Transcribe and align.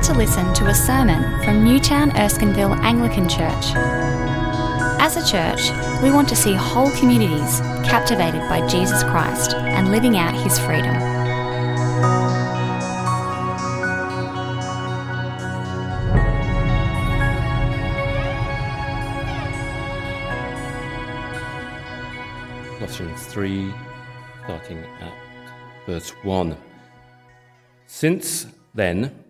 about 0.00 0.14
to 0.14 0.18
listen 0.18 0.54
to 0.54 0.66
a 0.68 0.74
sermon 0.74 1.22
from 1.44 1.62
Newtown 1.62 2.10
Erskineville 2.12 2.74
Anglican 2.80 3.28
Church. 3.28 3.74
As 4.98 5.16
a 5.16 5.26
church, 5.30 5.70
we 6.02 6.10
want 6.10 6.26
to 6.30 6.36
see 6.36 6.54
whole 6.54 6.90
communities 6.92 7.60
captivated 7.84 8.40
by 8.48 8.66
Jesus 8.66 9.02
Christ 9.02 9.52
and 9.52 9.90
living 9.90 10.16
out 10.16 10.32
his 10.34 10.58
freedom. 10.58 10.94
Colossians 22.78 23.26
3, 23.26 23.74
starting 24.44 24.78
at 25.00 25.12
verse 25.84 26.10
1. 26.22 26.56
Since 27.86 28.46
then, 28.74 29.29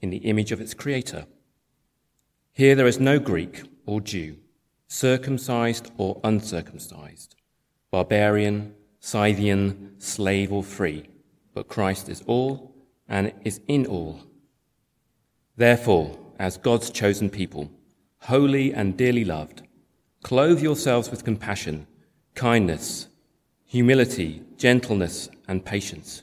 in 0.00 0.10
the 0.10 0.18
image 0.18 0.52
of 0.52 0.60
its 0.60 0.74
creator. 0.74 1.26
Here 2.52 2.74
there 2.74 2.86
is 2.86 3.00
no 3.00 3.18
Greek 3.18 3.62
or 3.84 4.00
Jew, 4.00 4.36
circumcised 4.88 5.90
or 5.96 6.20
uncircumcised, 6.24 7.34
barbarian, 7.90 8.74
Scythian, 9.00 9.94
slave 9.98 10.52
or 10.52 10.62
free, 10.62 11.08
but 11.54 11.68
Christ 11.68 12.08
is 12.08 12.22
all 12.26 12.74
and 13.08 13.32
is 13.44 13.60
in 13.68 13.86
all. 13.86 14.20
Therefore, 15.56 16.18
as 16.38 16.56
God's 16.56 16.90
chosen 16.90 17.30
people, 17.30 17.70
holy 18.18 18.72
and 18.72 18.96
dearly 18.96 19.24
loved, 19.24 19.62
clothe 20.22 20.60
yourselves 20.60 21.10
with 21.10 21.24
compassion 21.24 21.86
kindness, 22.34 23.08
humility, 23.64 24.42
gentleness, 24.58 25.30
and 25.48 25.64
patience. 25.64 26.22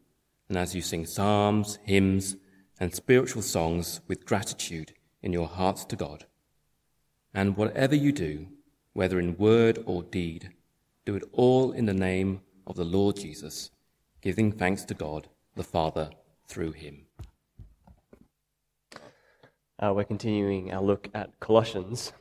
and 0.51 0.57
as 0.57 0.75
you 0.75 0.81
sing 0.81 1.05
psalms, 1.05 1.79
hymns, 1.85 2.35
and 2.77 2.93
spiritual 2.93 3.41
songs 3.41 4.01
with 4.09 4.25
gratitude 4.25 4.91
in 5.23 5.31
your 5.31 5.47
hearts 5.47 5.85
to 5.85 5.95
God. 5.95 6.25
And 7.33 7.55
whatever 7.55 7.95
you 7.95 8.11
do, 8.11 8.47
whether 8.91 9.17
in 9.17 9.37
word 9.37 9.81
or 9.85 10.03
deed, 10.03 10.49
do 11.05 11.15
it 11.15 11.23
all 11.31 11.71
in 11.71 11.85
the 11.85 11.93
name 11.93 12.41
of 12.67 12.75
the 12.75 12.83
Lord 12.83 13.15
Jesus, 13.15 13.71
giving 14.21 14.51
thanks 14.51 14.83
to 14.83 14.93
God 14.93 15.29
the 15.55 15.63
Father 15.63 16.09
through 16.49 16.73
him. 16.73 17.05
Uh, 19.79 19.93
we're 19.95 20.03
continuing 20.03 20.73
our 20.73 20.81
look 20.81 21.07
at 21.13 21.39
Colossians 21.39 22.11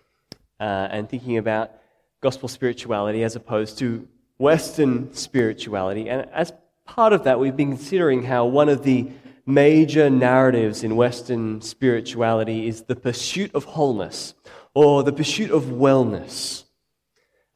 uh, 0.60 0.86
and 0.92 1.08
thinking 1.08 1.36
about 1.36 1.72
gospel 2.20 2.48
spirituality 2.48 3.24
as 3.24 3.34
opposed 3.34 3.76
to 3.78 4.06
Western 4.38 5.12
spirituality. 5.14 6.08
And 6.08 6.28
as 6.32 6.52
part 6.90 7.12
of 7.12 7.22
that, 7.22 7.38
we've 7.38 7.56
been 7.56 7.76
considering 7.76 8.24
how 8.24 8.44
one 8.44 8.68
of 8.68 8.82
the 8.82 9.08
major 9.46 10.10
narratives 10.10 10.82
in 10.82 10.96
Western 10.96 11.60
spirituality 11.60 12.66
is 12.66 12.82
the 12.82 12.96
pursuit 12.96 13.54
of 13.54 13.62
wholeness 13.64 14.34
or 14.74 15.04
the 15.04 15.12
pursuit 15.12 15.52
of 15.52 15.64
wellness 15.64 16.64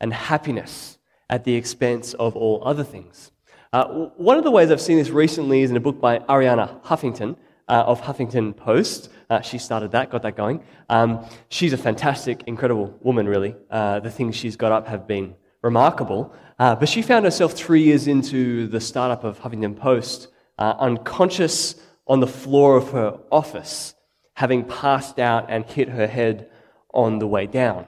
and 0.00 0.12
happiness 0.12 0.99
at 1.28 1.43
the 1.43 1.55
expense 1.56 2.15
of 2.15 2.37
all 2.37 2.62
other 2.65 2.84
things. 2.84 3.33
Uh, 3.73 4.09
one 4.17 4.39
of 4.39 4.44
the 4.44 4.53
ways 4.53 4.71
I've 4.71 4.81
seen 4.81 4.99
this 4.99 5.11
recently 5.11 5.62
is 5.62 5.71
in 5.71 5.77
a 5.77 5.81
book 5.81 6.00
by 6.00 6.21
Arianna 6.21 6.81
Huffington 6.84 7.37
uh, 7.69 7.83
of 7.87 8.00
Huffington 8.00 8.56
Post. 8.56 9.09
Uh, 9.28 9.41
she 9.41 9.59
started 9.59 9.91
that, 9.91 10.11
got 10.11 10.23
that 10.23 10.37
going. 10.37 10.62
Um, 10.89 11.27
she's 11.49 11.73
a 11.73 11.78
fantastic, 11.78 12.44
incredible 12.47 12.97
woman, 13.00 13.28
really. 13.28 13.56
Uh, 13.69 13.99
the 13.99 14.12
things 14.12 14.37
she's 14.37 14.56
got 14.56 14.71
up 14.71 14.87
have 14.87 15.09
been 15.09 15.34
remarkable. 15.64 16.32
Uh, 16.58 16.76
but 16.76 16.88
she 16.88 17.02
found 17.02 17.25
herself 17.25 17.52
three 17.54 17.82
years 17.82 18.06
into 18.06 18.69
the 18.69 18.80
startup 18.80 19.25
of 19.25 19.41
Huffington 19.41 19.76
Post, 19.76 20.28
uh, 20.58 20.75
unconscious 20.78 21.75
on 22.06 22.20
the 22.20 22.26
floor 22.26 22.76
of 22.76 22.91
her 22.91 23.19
office, 23.32 23.94
having 24.34 24.64
passed 24.64 25.19
out 25.19 25.47
and 25.48 25.64
hit 25.64 25.88
her 25.88 26.06
head 26.06 26.48
on 26.92 27.19
the 27.19 27.26
way 27.26 27.47
down. 27.47 27.86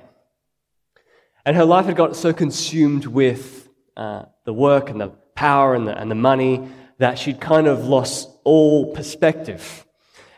And 1.45 1.55
her 1.57 1.65
life 1.65 1.87
had 1.87 1.95
got 1.95 2.17
so 2.17 2.33
consumed 2.33 3.07
with 3.07 3.69
uh, 3.97 4.25
the 4.45 4.55
work 4.55 4.91
and 4.91 5.01
the 5.01 5.11
power 5.37 5.75
and 5.75 5.87
the, 5.87 5.97
and 5.97 6.11
the 6.11 6.17
money 6.17 6.67
that 6.99 7.19
she'd 7.19 7.41
kind 7.41 7.67
of 7.67 7.87
lost 7.87 8.31
all 8.43 8.93
perspective. 8.95 9.87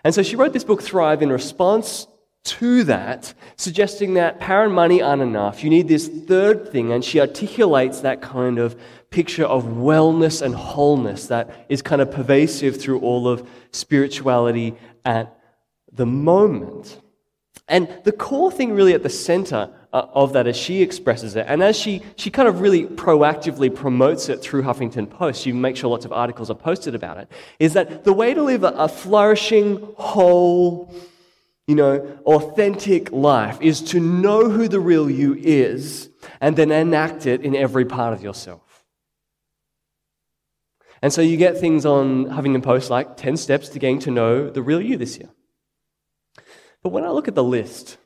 And 0.02 0.12
so 0.12 0.22
she 0.22 0.36
wrote 0.36 0.52
this 0.52 0.64
book, 0.64 0.82
Thrive, 0.82 1.22
in 1.22 1.30
response 1.30 2.07
to 2.50 2.84
that, 2.84 3.34
suggesting 3.56 4.14
that 4.14 4.40
power 4.40 4.64
and 4.64 4.74
money 4.74 5.02
aren't 5.02 5.22
enough. 5.22 5.62
You 5.64 5.70
need 5.70 5.88
this 5.88 6.08
third 6.08 6.70
thing, 6.70 6.92
and 6.92 7.04
she 7.04 7.20
articulates 7.20 8.00
that 8.00 8.22
kind 8.22 8.58
of 8.58 8.78
picture 9.10 9.44
of 9.44 9.64
wellness 9.64 10.42
and 10.42 10.54
wholeness 10.54 11.28
that 11.28 11.66
is 11.68 11.82
kind 11.82 12.02
of 12.02 12.10
pervasive 12.10 12.80
through 12.80 13.00
all 13.00 13.26
of 13.26 13.48
spirituality 13.72 14.74
at 15.04 15.38
the 15.92 16.06
moment. 16.06 17.00
And 17.68 17.88
the 18.04 18.12
core 18.12 18.50
thing, 18.50 18.72
really, 18.72 18.94
at 18.94 19.02
the 19.02 19.10
center 19.10 19.70
uh, 19.92 20.06
of 20.14 20.32
that 20.32 20.46
as 20.46 20.56
she 20.56 20.82
expresses 20.82 21.36
it. 21.36 21.46
And 21.48 21.62
as 21.62 21.76
she, 21.76 22.02
she 22.16 22.30
kind 22.30 22.48
of 22.48 22.60
really 22.60 22.86
proactively 22.86 23.74
promotes 23.74 24.28
it 24.28 24.40
through 24.40 24.62
Huffington 24.62 25.08
Post, 25.08 25.42
she 25.42 25.52
makes 25.52 25.80
sure 25.80 25.90
lots 25.90 26.04
of 26.04 26.12
articles 26.12 26.50
are 26.50 26.54
posted 26.54 26.94
about 26.94 27.18
it, 27.18 27.28
is 27.58 27.74
that 27.74 28.04
the 28.04 28.12
way 28.12 28.32
to 28.32 28.42
live 28.42 28.64
a 28.64 28.88
flourishing, 28.88 29.86
whole, 29.96 30.94
you 31.68 31.74
know, 31.74 32.18
authentic 32.24 33.12
life 33.12 33.58
is 33.60 33.82
to 33.82 34.00
know 34.00 34.48
who 34.48 34.68
the 34.68 34.80
real 34.80 35.08
you 35.08 35.34
is 35.34 36.08
and 36.40 36.56
then 36.56 36.72
enact 36.72 37.26
it 37.26 37.42
in 37.42 37.54
every 37.54 37.84
part 37.84 38.14
of 38.14 38.22
yourself. 38.22 38.86
And 41.02 41.12
so 41.12 41.20
you 41.20 41.36
get 41.36 41.58
things 41.58 41.84
on 41.84 42.24
Huffington 42.24 42.62
Post 42.62 42.88
like 42.88 43.18
10 43.18 43.36
steps 43.36 43.68
to 43.68 43.78
getting 43.78 43.98
to 44.00 44.10
know 44.10 44.48
the 44.48 44.62
real 44.62 44.80
you 44.80 44.96
this 44.96 45.18
year. 45.18 45.28
But 46.82 46.88
when 46.88 47.04
I 47.04 47.10
look 47.10 47.28
at 47.28 47.34
the 47.34 47.44
list, 47.44 47.98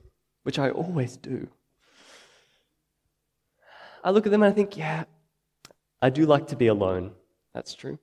which 0.43 0.59
I 0.59 0.70
always 0.70 1.17
do, 1.17 1.49
I 4.03 4.11
look 4.11 4.26
at 4.26 4.32
them 4.32 4.43
and 4.43 4.53
I 4.53 4.55
think, 4.55 4.76
yeah, 4.76 5.05
I 6.03 6.11
do 6.11 6.26
like 6.26 6.49
to 6.49 6.56
be 6.56 6.67
alone. 6.67 7.12
That's 7.55 7.75
true. 7.75 8.00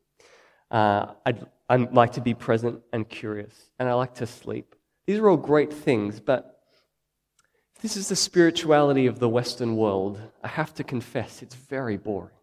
Uh, 0.71 1.07
I'd, 1.25 1.45
I 1.67 1.75
like 1.75 2.13
to 2.13 2.21
be 2.21 2.33
present 2.33 2.81
and 2.94 3.07
curious, 3.07 3.53
and 3.77 3.89
I 3.89 3.94
like 3.95 4.15
to 4.15 4.25
sleep. 4.25 4.75
These 5.09 5.17
are 5.17 5.29
all 5.31 5.38
great 5.38 5.73
things, 5.73 6.19
but 6.19 6.61
if 7.75 7.81
this 7.81 7.97
is 7.97 8.09
the 8.09 8.15
spirituality 8.15 9.07
of 9.07 9.17
the 9.17 9.27
Western 9.27 9.75
world, 9.75 10.21
I 10.44 10.47
have 10.47 10.71
to 10.75 10.83
confess 10.83 11.41
it's 11.41 11.56
very 11.56 11.97
boring. 11.97 12.35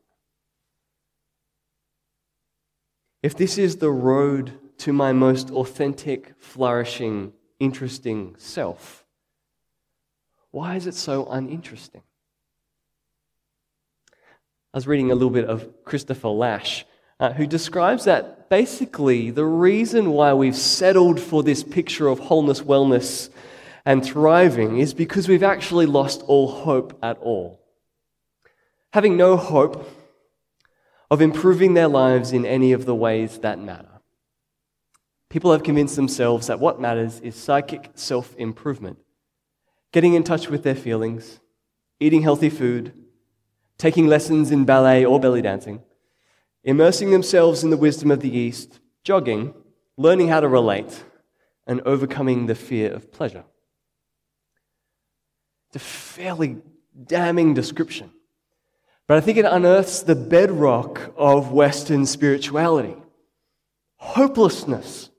If 3.22 3.36
this 3.36 3.56
is 3.56 3.76
the 3.76 3.92
road 3.92 4.58
to 4.78 4.92
my 4.92 5.12
most 5.12 5.52
authentic, 5.52 6.34
flourishing 6.40 7.34
interesting 7.60 8.34
self, 8.36 9.06
why 10.50 10.74
is 10.74 10.88
it 10.88 10.96
so 10.96 11.26
uninteresting? 11.26 12.02
I 14.74 14.78
was 14.78 14.88
reading 14.88 15.12
a 15.12 15.14
little 15.14 15.30
bit 15.30 15.44
of 15.44 15.84
Christopher 15.84 16.30
Lasch, 16.30 16.84
uh, 17.18 17.32
who 17.32 17.46
describes 17.46 18.04
that 18.04 18.48
basically 18.48 19.30
the 19.30 19.44
reason 19.44 20.10
why 20.10 20.32
we've 20.34 20.56
settled 20.56 21.20
for 21.20 21.42
this 21.42 21.62
picture 21.62 22.08
of 22.08 22.18
wholeness, 22.18 22.60
wellness, 22.60 23.30
and 23.84 24.04
thriving 24.04 24.78
is 24.78 24.92
because 24.92 25.28
we've 25.28 25.42
actually 25.42 25.86
lost 25.86 26.22
all 26.26 26.48
hope 26.48 26.98
at 27.02 27.18
all. 27.18 27.60
Having 28.92 29.16
no 29.16 29.36
hope 29.36 29.88
of 31.10 31.22
improving 31.22 31.74
their 31.74 31.88
lives 31.88 32.32
in 32.32 32.44
any 32.44 32.72
of 32.72 32.84
the 32.84 32.94
ways 32.94 33.38
that 33.38 33.58
matter. 33.58 34.00
People 35.28 35.52
have 35.52 35.62
convinced 35.62 35.96
themselves 35.96 36.46
that 36.46 36.60
what 36.60 36.80
matters 36.80 37.20
is 37.20 37.34
psychic 37.34 37.90
self 37.94 38.34
improvement, 38.36 38.98
getting 39.92 40.14
in 40.14 40.24
touch 40.24 40.48
with 40.48 40.62
their 40.62 40.74
feelings, 40.74 41.40
eating 42.00 42.22
healthy 42.22 42.50
food, 42.50 42.92
taking 43.78 44.06
lessons 44.06 44.50
in 44.50 44.64
ballet 44.64 45.04
or 45.04 45.20
belly 45.20 45.42
dancing, 45.42 45.82
immersing 46.66 47.12
themselves 47.12 47.64
in 47.64 47.70
the 47.70 47.76
wisdom 47.76 48.10
of 48.10 48.20
the 48.20 48.36
East, 48.36 48.80
jogging, 49.04 49.54
learning 49.96 50.28
how 50.28 50.40
to 50.40 50.48
relate, 50.48 51.04
and 51.66 51.80
overcoming 51.82 52.46
the 52.46 52.54
fear 52.54 52.92
of 52.92 53.10
pleasure. 53.10 53.44
It's 55.68 55.76
a 55.76 55.78
fairly 55.78 56.58
damning 57.06 57.54
description. 57.54 58.10
But 59.06 59.16
I 59.16 59.20
think 59.20 59.38
it 59.38 59.44
unearths 59.44 60.02
the 60.02 60.16
bedrock 60.16 61.14
of 61.16 61.52
Western 61.52 62.04
spirituality 62.04 62.96
hopelessness. 63.98 65.10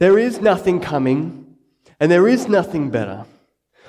There 0.00 0.18
is 0.18 0.40
nothing 0.40 0.80
coming, 0.80 1.56
and 2.00 2.10
there 2.10 2.26
is 2.26 2.48
nothing 2.48 2.90
better. 2.90 3.26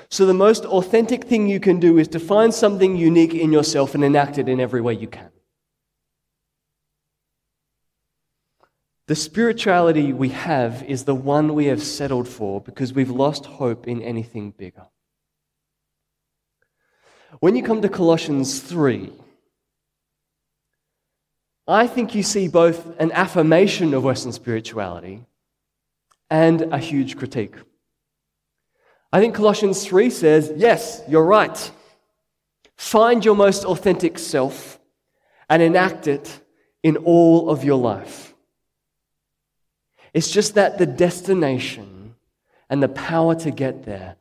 So, 0.09 0.25
the 0.25 0.33
most 0.33 0.65
authentic 0.65 1.23
thing 1.23 1.47
you 1.47 1.59
can 1.59 1.79
do 1.79 1.97
is 1.97 2.07
to 2.09 2.19
find 2.19 2.53
something 2.53 2.95
unique 2.95 3.33
in 3.33 3.51
yourself 3.51 3.95
and 3.95 4.03
enact 4.03 4.37
it 4.37 4.47
in 4.47 4.59
every 4.59 4.81
way 4.81 4.93
you 4.93 5.07
can. 5.07 5.31
The 9.07 9.15
spirituality 9.15 10.13
we 10.13 10.29
have 10.29 10.83
is 10.83 11.03
the 11.03 11.13
one 11.13 11.53
we 11.53 11.65
have 11.65 11.83
settled 11.83 12.27
for 12.27 12.59
because 12.59 12.91
we've 12.91 13.11
lost 13.11 13.45
hope 13.45 13.87
in 13.87 14.01
anything 14.01 14.51
bigger. 14.51 14.87
When 17.39 17.55
you 17.55 17.61
come 17.61 17.81
to 17.83 17.89
Colossians 17.89 18.59
3, 18.61 19.11
I 21.67 21.85
think 21.85 22.15
you 22.15 22.23
see 22.23 22.47
both 22.47 22.99
an 22.99 23.11
affirmation 23.11 23.93
of 23.93 24.03
Western 24.03 24.31
spirituality 24.31 25.25
and 26.29 26.73
a 26.73 26.79
huge 26.79 27.17
critique. 27.17 27.55
I 29.11 29.19
think 29.19 29.35
Colossians 29.35 29.85
3 29.85 30.09
says, 30.09 30.51
yes, 30.55 31.03
you're 31.07 31.25
right. 31.25 31.71
Find 32.75 33.23
your 33.23 33.35
most 33.35 33.65
authentic 33.65 34.17
self 34.17 34.79
and 35.49 35.61
enact 35.61 36.07
it 36.07 36.41
in 36.81 36.97
all 36.97 37.49
of 37.49 37.63
your 37.63 37.77
life. 37.77 38.34
It's 40.15 40.31
just 40.31 40.55
that 40.55 40.77
the 40.77 40.85
destination 40.85 42.15
and 42.69 42.81
the 42.81 42.87
power 42.87 43.35
to 43.35 43.51
get 43.51 43.83
there 43.83 44.15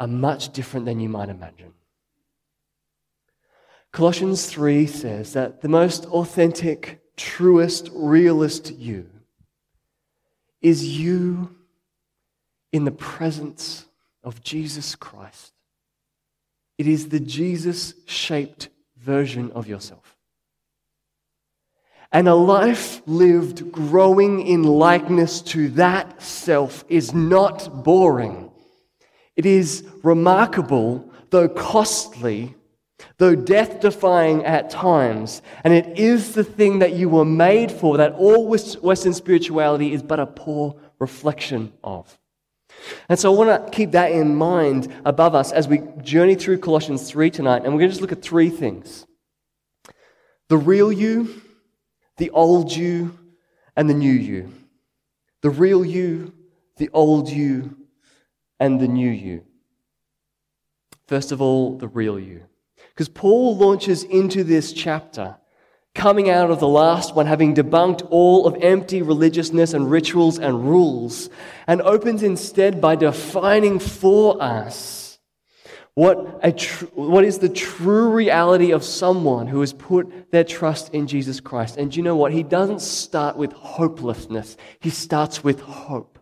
are 0.00 0.08
much 0.08 0.52
different 0.52 0.86
than 0.86 0.98
you 0.98 1.08
might 1.08 1.28
imagine. 1.28 1.72
Colossians 3.92 4.46
3 4.46 4.88
says 4.88 5.34
that 5.34 5.60
the 5.60 5.68
most 5.68 6.04
authentic, 6.06 7.00
truest, 7.16 7.90
realist 7.94 8.74
you 8.74 9.08
is 10.62 10.98
you 10.98 11.54
in 12.72 12.84
the 12.84 12.90
presence 12.90 13.84
of 14.24 14.42
Jesus 14.42 14.96
Christ. 14.96 15.52
It 16.76 16.88
is 16.88 17.08
the 17.08 17.20
Jesus 17.20 17.94
shaped 18.06 18.68
version 18.96 19.52
of 19.52 19.68
yourself. 19.68 20.15
And 22.12 22.28
a 22.28 22.34
life 22.34 23.02
lived 23.06 23.72
growing 23.72 24.46
in 24.46 24.62
likeness 24.62 25.42
to 25.42 25.68
that 25.70 26.22
self 26.22 26.84
is 26.88 27.12
not 27.12 27.84
boring. 27.84 28.50
It 29.34 29.44
is 29.44 29.84
remarkable, 30.02 31.10
though 31.30 31.48
costly, 31.48 32.54
though 33.18 33.34
death 33.34 33.80
defying 33.80 34.44
at 34.44 34.70
times, 34.70 35.42
and 35.64 35.74
it 35.74 35.98
is 35.98 36.34
the 36.34 36.44
thing 36.44 36.78
that 36.78 36.94
you 36.94 37.08
were 37.08 37.24
made 37.24 37.70
for, 37.70 37.98
that 37.98 38.12
all 38.12 38.48
Western 38.48 39.12
spirituality 39.12 39.92
is 39.92 40.02
but 40.02 40.20
a 40.20 40.26
poor 40.26 40.76
reflection 40.98 41.72
of. 41.84 42.18
And 43.08 43.18
so 43.18 43.32
I 43.32 43.36
want 43.36 43.66
to 43.66 43.70
keep 43.70 43.92
that 43.92 44.12
in 44.12 44.34
mind 44.34 44.92
above 45.04 45.34
us 45.34 45.52
as 45.52 45.66
we 45.66 45.82
journey 46.02 46.34
through 46.34 46.58
Colossians 46.58 47.10
3 47.10 47.30
tonight, 47.30 47.62
and 47.64 47.72
we're 47.72 47.80
going 47.80 47.90
to 47.90 47.94
just 47.94 48.00
look 48.00 48.12
at 48.12 48.22
three 48.22 48.50
things 48.50 49.06
the 50.48 50.56
real 50.56 50.92
you, 50.92 51.42
the 52.16 52.30
old 52.30 52.74
you, 52.74 53.18
and 53.76 53.88
the 53.88 53.94
new 53.94 54.12
you. 54.12 54.52
The 55.42 55.50
real 55.50 55.84
you, 55.84 56.32
the 56.78 56.90
old 56.92 57.28
you, 57.28 57.76
and 58.58 58.80
the 58.80 58.88
new 58.88 59.10
you. 59.10 59.44
First 61.06 61.30
of 61.30 61.40
all, 61.40 61.76
the 61.76 61.88
real 61.88 62.18
you. 62.18 62.42
Because 62.88 63.08
Paul 63.08 63.56
launches 63.56 64.02
into 64.02 64.42
this 64.42 64.72
chapter 64.72 65.36
coming 65.94 66.28
out 66.28 66.50
of 66.50 66.60
the 66.60 66.68
last 66.68 67.14
one, 67.14 67.26
having 67.26 67.54
debunked 67.54 68.06
all 68.10 68.46
of 68.46 68.62
empty 68.62 69.02
religiousness 69.02 69.72
and 69.72 69.90
rituals 69.90 70.38
and 70.38 70.68
rules, 70.68 71.30
and 71.66 71.80
opens 71.82 72.22
instead 72.22 72.80
by 72.80 72.96
defining 72.96 73.78
for 73.78 74.42
us 74.42 75.05
what, 75.96 76.40
a 76.42 76.52
tr- 76.52 76.84
what 76.92 77.24
is 77.24 77.38
the 77.38 77.48
true 77.48 78.10
reality 78.10 78.70
of 78.70 78.84
someone 78.84 79.46
who 79.46 79.60
has 79.60 79.72
put 79.72 80.30
their 80.30 80.44
trust 80.44 80.92
in 80.92 81.06
Jesus 81.06 81.40
Christ. 81.40 81.78
And 81.78 81.96
you 81.96 82.02
know 82.02 82.14
what? 82.14 82.32
He 82.32 82.42
doesn't 82.42 82.82
start 82.82 83.38
with 83.38 83.52
hopelessness, 83.54 84.58
he 84.78 84.90
starts 84.90 85.42
with 85.42 85.60
hope. 85.60 86.18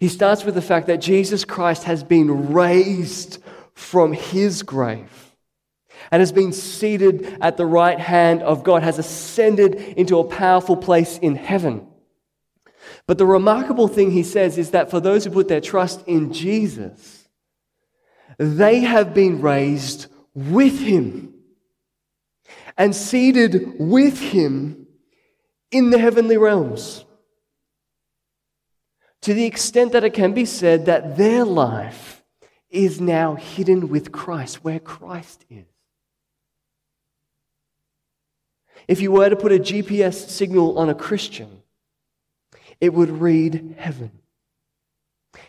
He 0.00 0.08
starts 0.08 0.42
with 0.42 0.54
the 0.54 0.62
fact 0.62 0.86
that 0.86 1.02
Jesus 1.02 1.44
Christ 1.44 1.84
has 1.84 2.02
been 2.02 2.52
raised 2.52 3.42
from 3.74 4.14
his 4.14 4.62
grave 4.62 5.36
and 6.10 6.20
has 6.20 6.32
been 6.32 6.52
seated 6.52 7.36
at 7.42 7.58
the 7.58 7.66
right 7.66 8.00
hand 8.00 8.42
of 8.42 8.64
God, 8.64 8.82
has 8.82 8.98
ascended 8.98 9.74
into 9.74 10.18
a 10.18 10.24
powerful 10.24 10.78
place 10.78 11.18
in 11.18 11.36
heaven. 11.36 11.86
But 13.06 13.18
the 13.18 13.26
remarkable 13.26 13.86
thing 13.86 14.12
he 14.12 14.22
says 14.22 14.56
is 14.56 14.70
that 14.70 14.90
for 14.90 14.98
those 14.98 15.24
who 15.24 15.30
put 15.30 15.48
their 15.48 15.60
trust 15.60 16.08
in 16.08 16.32
Jesus, 16.32 17.17
they 18.38 18.80
have 18.80 19.12
been 19.12 19.40
raised 19.40 20.06
with 20.34 20.78
him 20.78 21.34
and 22.76 22.94
seated 22.94 23.74
with 23.78 24.18
him 24.20 24.86
in 25.70 25.90
the 25.90 25.98
heavenly 25.98 26.36
realms. 26.36 27.04
To 29.22 29.34
the 29.34 29.44
extent 29.44 29.92
that 29.92 30.04
it 30.04 30.14
can 30.14 30.32
be 30.32 30.44
said 30.44 30.86
that 30.86 31.16
their 31.16 31.44
life 31.44 32.22
is 32.70 33.00
now 33.00 33.34
hidden 33.34 33.88
with 33.88 34.12
Christ, 34.12 34.62
where 34.62 34.78
Christ 34.78 35.44
is. 35.50 35.66
If 38.86 39.00
you 39.00 39.10
were 39.10 39.28
to 39.28 39.36
put 39.36 39.52
a 39.52 39.58
GPS 39.58 40.28
signal 40.28 40.78
on 40.78 40.88
a 40.88 40.94
Christian, 40.94 41.62
it 42.80 42.94
would 42.94 43.10
read 43.10 43.74
heaven. 43.76 44.17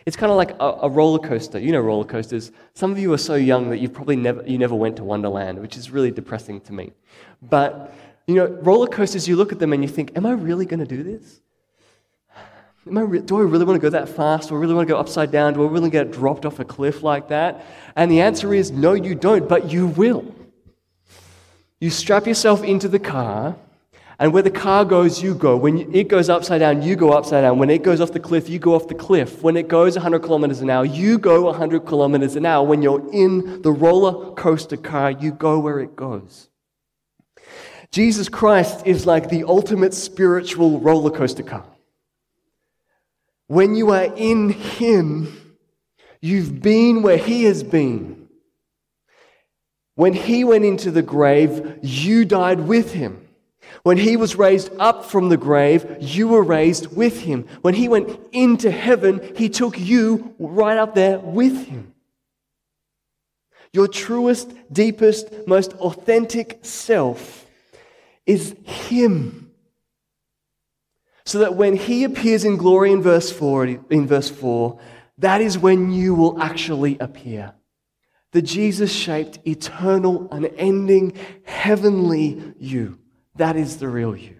It's 0.06 0.16
kind 0.16 0.30
of 0.30 0.36
like 0.36 0.52
a, 0.60 0.86
a, 0.86 0.88
roller 0.88 1.18
coaster. 1.18 1.58
You 1.58 1.72
know 1.72 1.80
roller 1.80 2.04
coasters. 2.04 2.52
Some 2.74 2.92
of 2.92 2.98
you 2.98 3.12
are 3.12 3.18
so 3.18 3.34
young 3.34 3.70
that 3.70 3.78
you've 3.78 3.92
probably 3.92 4.16
never, 4.16 4.42
you 4.46 4.58
never 4.58 4.74
went 4.74 4.96
to 4.96 5.04
Wonderland, 5.04 5.58
which 5.58 5.76
is 5.76 5.90
really 5.90 6.10
depressing 6.10 6.60
to 6.62 6.72
me. 6.72 6.92
But, 7.42 7.92
you 8.26 8.34
know, 8.34 8.46
roller 8.46 8.86
coasters, 8.86 9.26
you 9.26 9.36
look 9.36 9.52
at 9.52 9.58
them 9.58 9.72
and 9.72 9.82
you 9.82 9.88
think, 9.88 10.16
am 10.16 10.26
I 10.26 10.32
really 10.32 10.66
going 10.66 10.80
to 10.80 10.86
do 10.86 11.02
this? 11.02 11.40
Am 12.86 12.96
I 12.96 13.02
re- 13.02 13.20
do 13.20 13.38
I 13.38 13.42
really 13.42 13.64
want 13.64 13.76
to 13.76 13.82
go 13.82 13.90
that 13.90 14.08
fast? 14.08 14.48
Do 14.48 14.56
I 14.56 14.58
really 14.58 14.74
want 14.74 14.88
to 14.88 14.94
go 14.94 14.98
upside 14.98 15.30
down? 15.30 15.54
Do 15.54 15.66
I 15.66 15.70
really 15.70 15.90
get 15.90 16.10
dropped 16.10 16.46
off 16.46 16.60
a 16.60 16.64
cliff 16.64 17.02
like 17.02 17.28
that? 17.28 17.64
And 17.94 18.10
the 18.10 18.20
answer 18.20 18.54
is 18.54 18.70
no, 18.70 18.94
you 18.94 19.14
don't, 19.14 19.48
but 19.48 19.70
you 19.70 19.86
will. 19.86 20.34
You 21.78 21.90
strap 21.90 22.26
yourself 22.26 22.62
into 22.64 22.88
the 22.88 22.98
car, 22.98 23.56
and 24.20 24.34
where 24.34 24.42
the 24.42 24.50
car 24.50 24.84
goes, 24.84 25.22
you 25.22 25.34
go. 25.34 25.56
When 25.56 25.94
it 25.94 26.08
goes 26.08 26.28
upside 26.28 26.60
down, 26.60 26.82
you 26.82 26.94
go 26.94 27.10
upside 27.10 27.42
down. 27.42 27.58
When 27.58 27.70
it 27.70 27.82
goes 27.82 28.02
off 28.02 28.12
the 28.12 28.20
cliff, 28.20 28.50
you 28.50 28.58
go 28.58 28.74
off 28.74 28.86
the 28.86 28.94
cliff. 28.94 29.42
When 29.42 29.56
it 29.56 29.66
goes 29.66 29.96
100 29.96 30.20
kilometers 30.20 30.60
an 30.60 30.68
hour, 30.68 30.84
you 30.84 31.18
go 31.18 31.44
100 31.44 31.86
kilometers 31.86 32.36
an 32.36 32.44
hour. 32.44 32.66
When 32.66 32.82
you're 32.82 33.10
in 33.12 33.62
the 33.62 33.72
roller 33.72 34.34
coaster 34.34 34.76
car, 34.76 35.10
you 35.10 35.32
go 35.32 35.58
where 35.58 35.80
it 35.80 35.96
goes. 35.96 36.50
Jesus 37.90 38.28
Christ 38.28 38.86
is 38.86 39.06
like 39.06 39.30
the 39.30 39.44
ultimate 39.44 39.94
spiritual 39.94 40.80
roller 40.80 41.10
coaster 41.10 41.42
car. 41.42 41.64
When 43.46 43.74
you 43.74 43.90
are 43.90 44.04
in 44.04 44.50
Him, 44.50 45.56
you've 46.20 46.60
been 46.60 47.02
where 47.02 47.16
He 47.16 47.44
has 47.44 47.62
been. 47.62 48.20
When 49.94 50.12
he 50.14 50.44
went 50.44 50.64
into 50.64 50.90
the 50.90 51.02
grave, 51.02 51.78
you 51.82 52.24
died 52.24 52.60
with 52.60 52.94
him. 52.94 53.28
When 53.82 53.96
he 53.96 54.16
was 54.16 54.36
raised 54.36 54.70
up 54.78 55.04
from 55.04 55.28
the 55.28 55.36
grave, 55.36 55.96
you 56.00 56.28
were 56.28 56.42
raised 56.42 56.94
with 56.94 57.20
him. 57.22 57.46
When 57.62 57.74
he 57.74 57.88
went 57.88 58.20
into 58.32 58.70
heaven, 58.70 59.34
he 59.36 59.48
took 59.48 59.78
you 59.78 60.34
right 60.38 60.76
up 60.76 60.94
there 60.94 61.18
with 61.18 61.66
him. 61.66 61.94
Your 63.72 63.88
truest, 63.88 64.52
deepest, 64.72 65.28
most 65.46 65.72
authentic 65.74 66.58
self 66.62 67.46
is 68.26 68.54
him. 68.64 69.50
So 71.24 71.38
that 71.38 71.54
when 71.54 71.76
he 71.76 72.04
appears 72.04 72.44
in 72.44 72.56
glory 72.56 72.90
in 72.92 73.02
verse 73.02 73.30
4, 73.30 73.64
in 73.66 74.06
verse 74.06 74.28
4 74.28 74.78
that 75.20 75.42
is 75.42 75.58
when 75.58 75.92
you 75.92 76.14
will 76.14 76.40
actually 76.40 76.98
appear. 76.98 77.52
The 78.32 78.40
Jesus 78.40 78.90
shaped, 78.90 79.38
eternal, 79.44 80.28
unending, 80.32 81.12
heavenly 81.44 82.54
you. 82.58 82.99
That 83.40 83.56
is 83.56 83.78
the 83.78 83.88
real 83.88 84.14
you. 84.14 84.36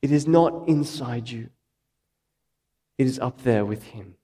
It 0.00 0.12
is 0.12 0.28
not 0.28 0.68
inside 0.68 1.28
you, 1.28 1.50
it 2.98 3.08
is 3.08 3.18
up 3.18 3.42
there 3.42 3.64
with 3.64 3.82
Him. 3.82 4.14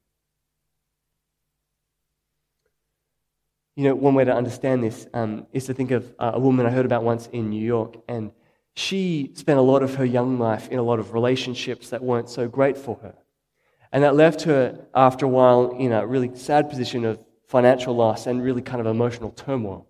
You 3.75 3.89
know, 3.89 3.97
one 3.97 4.15
way 4.15 4.23
to 4.23 4.33
understand 4.33 4.85
this 4.85 5.09
um, 5.13 5.49
is 5.53 5.67
to 5.67 5.75
think 5.75 5.91
of 5.91 6.15
uh, 6.21 6.31
a 6.35 6.39
woman 6.39 6.65
I 6.65 6.71
heard 6.71 6.87
about 6.87 7.03
once 7.03 7.27
in 7.33 7.51
New 7.51 7.61
York, 7.61 7.97
and 8.07 8.31
she 8.77 9.33
spent 9.35 9.59
a 9.59 9.63
lot 9.63 9.83
of 9.83 9.97
her 9.97 10.05
young 10.05 10.39
life 10.39 10.69
in 10.69 10.79
a 10.79 10.83
lot 10.83 11.01
of 11.01 11.13
relationships 11.13 11.91
that 11.91 12.05
weren't 12.05 12.31
so 12.31 12.47
great 12.47 12.79
for 12.79 13.01
her. 13.03 13.17
And 13.91 14.05
that 14.05 14.15
left 14.15 14.43
her, 14.43 14.87
after 14.95 15.27
a 15.27 15.29
while, 15.29 15.73
in 15.73 15.91
a 15.91 16.07
really 16.07 16.37
sad 16.37 16.71
position 16.71 17.05
of 17.05 17.19
financial 17.49 17.97
loss 17.97 18.29
and 18.29 18.41
really 18.41 18.63
kind 18.63 18.81
of 18.81 18.87
emotional 18.87 19.33
turmoil. 19.33 19.89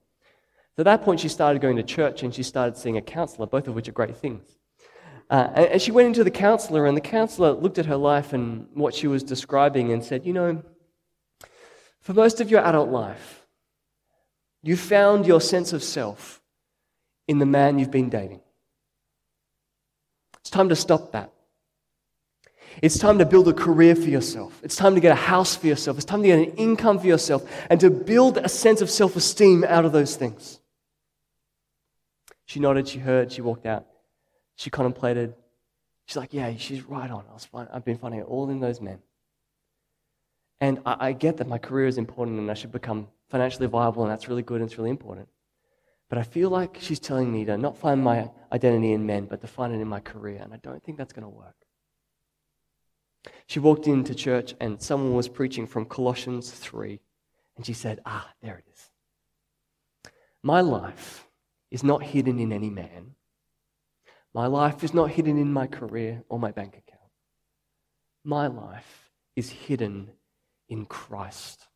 So 0.77 0.83
at 0.83 0.85
that 0.85 1.03
point, 1.03 1.21
she 1.21 1.29
started 1.29 1.63
going 1.63 1.77
to 1.77 1.83
church 1.83 2.23
and 2.23 2.35
she 2.35 2.43
started 2.43 2.77
seeing 2.77 2.99
a 2.99 3.03
counselor, 3.03 3.47
both 3.47 3.67
of 3.67 3.75
which 3.75 3.89
are 3.89 3.93
great 3.93 4.15
things. 4.15 4.45
Uh, 5.31 5.49
and, 5.55 5.67
and 5.67 5.83
she 5.83 5.91
went 5.91 6.07
into 6.07 6.23
the 6.23 6.31
counselor, 6.31 6.87
and 6.87 6.97
the 6.97 7.01
counselor 7.01 7.53
looked 7.53 7.79
at 7.79 7.87
her 7.87 7.97
life 7.97 8.33
and 8.35 8.69
what 8.75 8.95
she 8.95 9.07
was 9.07 9.23
describing 9.23 9.91
and 9.91 10.05
said, 10.05 10.27
You 10.27 10.35
know, 10.35 10.63
for 12.03 12.13
most 12.13 12.43
of 12.43 12.51
your 12.51 12.61
adult 12.61 12.91
life, 12.91 13.47
you 14.63 14.77
found 14.77 15.27
your 15.27 15.41
sense 15.41 15.73
of 15.73 15.83
self 15.83 16.43
in 17.27 17.39
the 17.39 17.47
man 17.47 17.79
you've 17.79 17.91
been 17.91 18.11
dating. 18.11 18.41
It's 20.41 20.51
time 20.51 20.69
to 20.69 20.77
stop 20.77 21.13
that. 21.13 21.33
It's 22.83 22.99
time 22.99 23.19
to 23.19 23.25
build 23.25 23.49
a 23.49 23.53
career 23.55 23.97
for 23.97 24.09
yourself. 24.09 24.61
It's 24.63 24.77
time 24.77 24.95
to 24.95 25.01
get 25.01 25.11
a 25.11 25.17
house 25.17 25.57
for 25.57 25.67
yourself. 25.67 25.97
It's 25.97 26.05
time 26.05 26.21
to 26.21 26.29
get 26.29 26.39
an 26.39 26.55
income 26.57 26.99
for 26.99 27.07
yourself 27.07 27.51
and 27.71 27.81
to 27.81 27.89
build 27.91 28.37
a 28.37 28.49
sense 28.49 28.83
of 28.83 28.91
self 28.91 29.17
esteem 29.17 29.65
out 29.65 29.87
of 29.87 29.93
those 29.93 30.15
things. 30.15 30.61
She 32.47 32.61
nodded, 32.61 32.89
she 32.89 32.99
heard, 32.99 33.33
she 33.33 33.43
walked 33.43 33.67
out. 33.67 33.87
She 34.57 34.71
contemplated. 34.71 35.35
She's 36.07 36.17
like, 36.17 36.33
Yeah, 36.33 36.55
she's 36.57 36.83
right 36.85 37.11
on. 37.11 37.25
I 37.29 37.35
was 37.35 37.45
fine. 37.45 37.69
I've 37.73 37.85
been 37.85 37.99
finding 37.99 38.21
it 38.21 38.27
all 38.27 38.49
in 38.49 38.61
those 38.61 38.81
men. 38.81 39.01
And 40.61 40.81
I, 40.87 41.09
I 41.09 41.13
get 41.13 41.37
that 41.37 41.49
my 41.49 41.59
career 41.59 41.87
is 41.87 41.99
important 41.99 42.39
and 42.39 42.51
I 42.51 42.55
should 42.55 42.73
become 42.73 43.09
financially 43.29 43.67
viable, 43.67 44.05
and 44.05 44.11
that's 44.11 44.29
really 44.29 44.43
good 44.43 44.61
and 44.61 44.71
it's 44.71 44.79
really 44.79 44.91
important. 44.91 45.29
But 46.09 46.19
I 46.19 46.23
feel 46.23 46.51
like 46.51 46.79
she's 46.81 47.01
telling 47.01 47.33
me 47.33 47.45
to 47.45 47.59
not 47.59 47.77
find 47.77 48.03
my 48.03 48.31
identity 48.53 48.93
in 48.93 49.05
men, 49.05 49.27
but 49.27 49.41
to 49.41 49.49
find 49.49 49.75
it 49.75 49.81
in 49.81 49.89
my 49.89 49.99
career. 50.01 50.41
And 50.41 50.55
I 50.55 50.59
don't 50.59 50.83
think 50.83 50.97
that's 50.97 51.13
going 51.13 51.25
to 51.25 51.29
work. 51.29 51.57
She 53.49 53.59
walked 53.59 53.89
into 53.89 54.15
church 54.15 54.55
and 54.61 54.81
someone 54.81 55.15
was 55.15 55.29
preaching 55.29 55.67
from 55.67 55.85
Colossians 55.85 56.53
3, 56.53 57.01
and 57.57 57.67
she 57.67 57.73
said, 57.73 58.01
Ah, 58.07 58.31
there 58.41 58.59
it 58.59 58.65
is. 58.73 58.91
My 60.45 60.61
life 60.61 61.26
is 61.71 61.83
not 61.83 62.03
hidden 62.03 62.39
in 62.39 62.53
any 62.53 62.71
man. 62.71 63.15
My 64.35 64.47
life 64.47 64.85
is 64.85 64.93
not 64.93 65.11
hidden 65.11 65.39
in 65.39 65.53
my 65.53 65.67
career 65.67 66.23
or 66.29 66.39
my 66.39 66.53
bank 66.53 66.77
account. 66.77 67.01
My 68.25 68.47
life 68.49 69.11
is 69.35 69.51
hidden 69.51 70.11
in 70.69 70.85
Christ. 70.87 71.67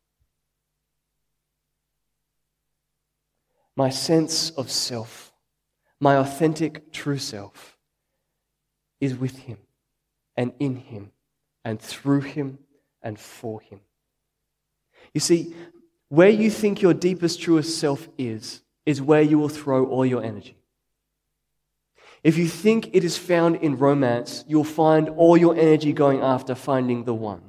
My 3.75 3.89
sense 3.89 4.51
of 4.51 4.69
self, 4.69 5.31
my 5.99 6.15
authentic 6.15 6.91
true 6.91 7.17
self, 7.17 7.77
is 8.99 9.15
with 9.15 9.39
Him 9.39 9.57
and 10.35 10.53
in 10.59 10.75
Him 10.75 11.11
and 11.63 11.79
through 11.79 12.21
him 12.21 12.59
and 13.01 13.19
for 13.19 13.61
him. 13.61 13.79
You 15.13 15.19
see, 15.21 15.53
where 16.09 16.29
you 16.29 16.49
think 16.49 16.81
your 16.81 16.93
deepest, 16.93 17.41
truest 17.41 17.79
self 17.79 18.07
is, 18.17 18.61
is 18.85 19.01
where 19.01 19.21
you 19.21 19.37
will 19.37 19.49
throw 19.49 19.85
all 19.85 20.05
your 20.05 20.23
energy. 20.23 20.57
If 22.23 22.37
you 22.37 22.47
think 22.47 22.89
it 22.93 23.03
is 23.03 23.17
found 23.17 23.57
in 23.57 23.77
romance, 23.77 24.45
you'll 24.47 24.63
find 24.63 25.09
all 25.09 25.37
your 25.37 25.55
energy 25.55 25.91
going 25.93 26.21
after 26.21 26.53
finding 26.53 27.03
the 27.03 27.13
one. 27.13 27.41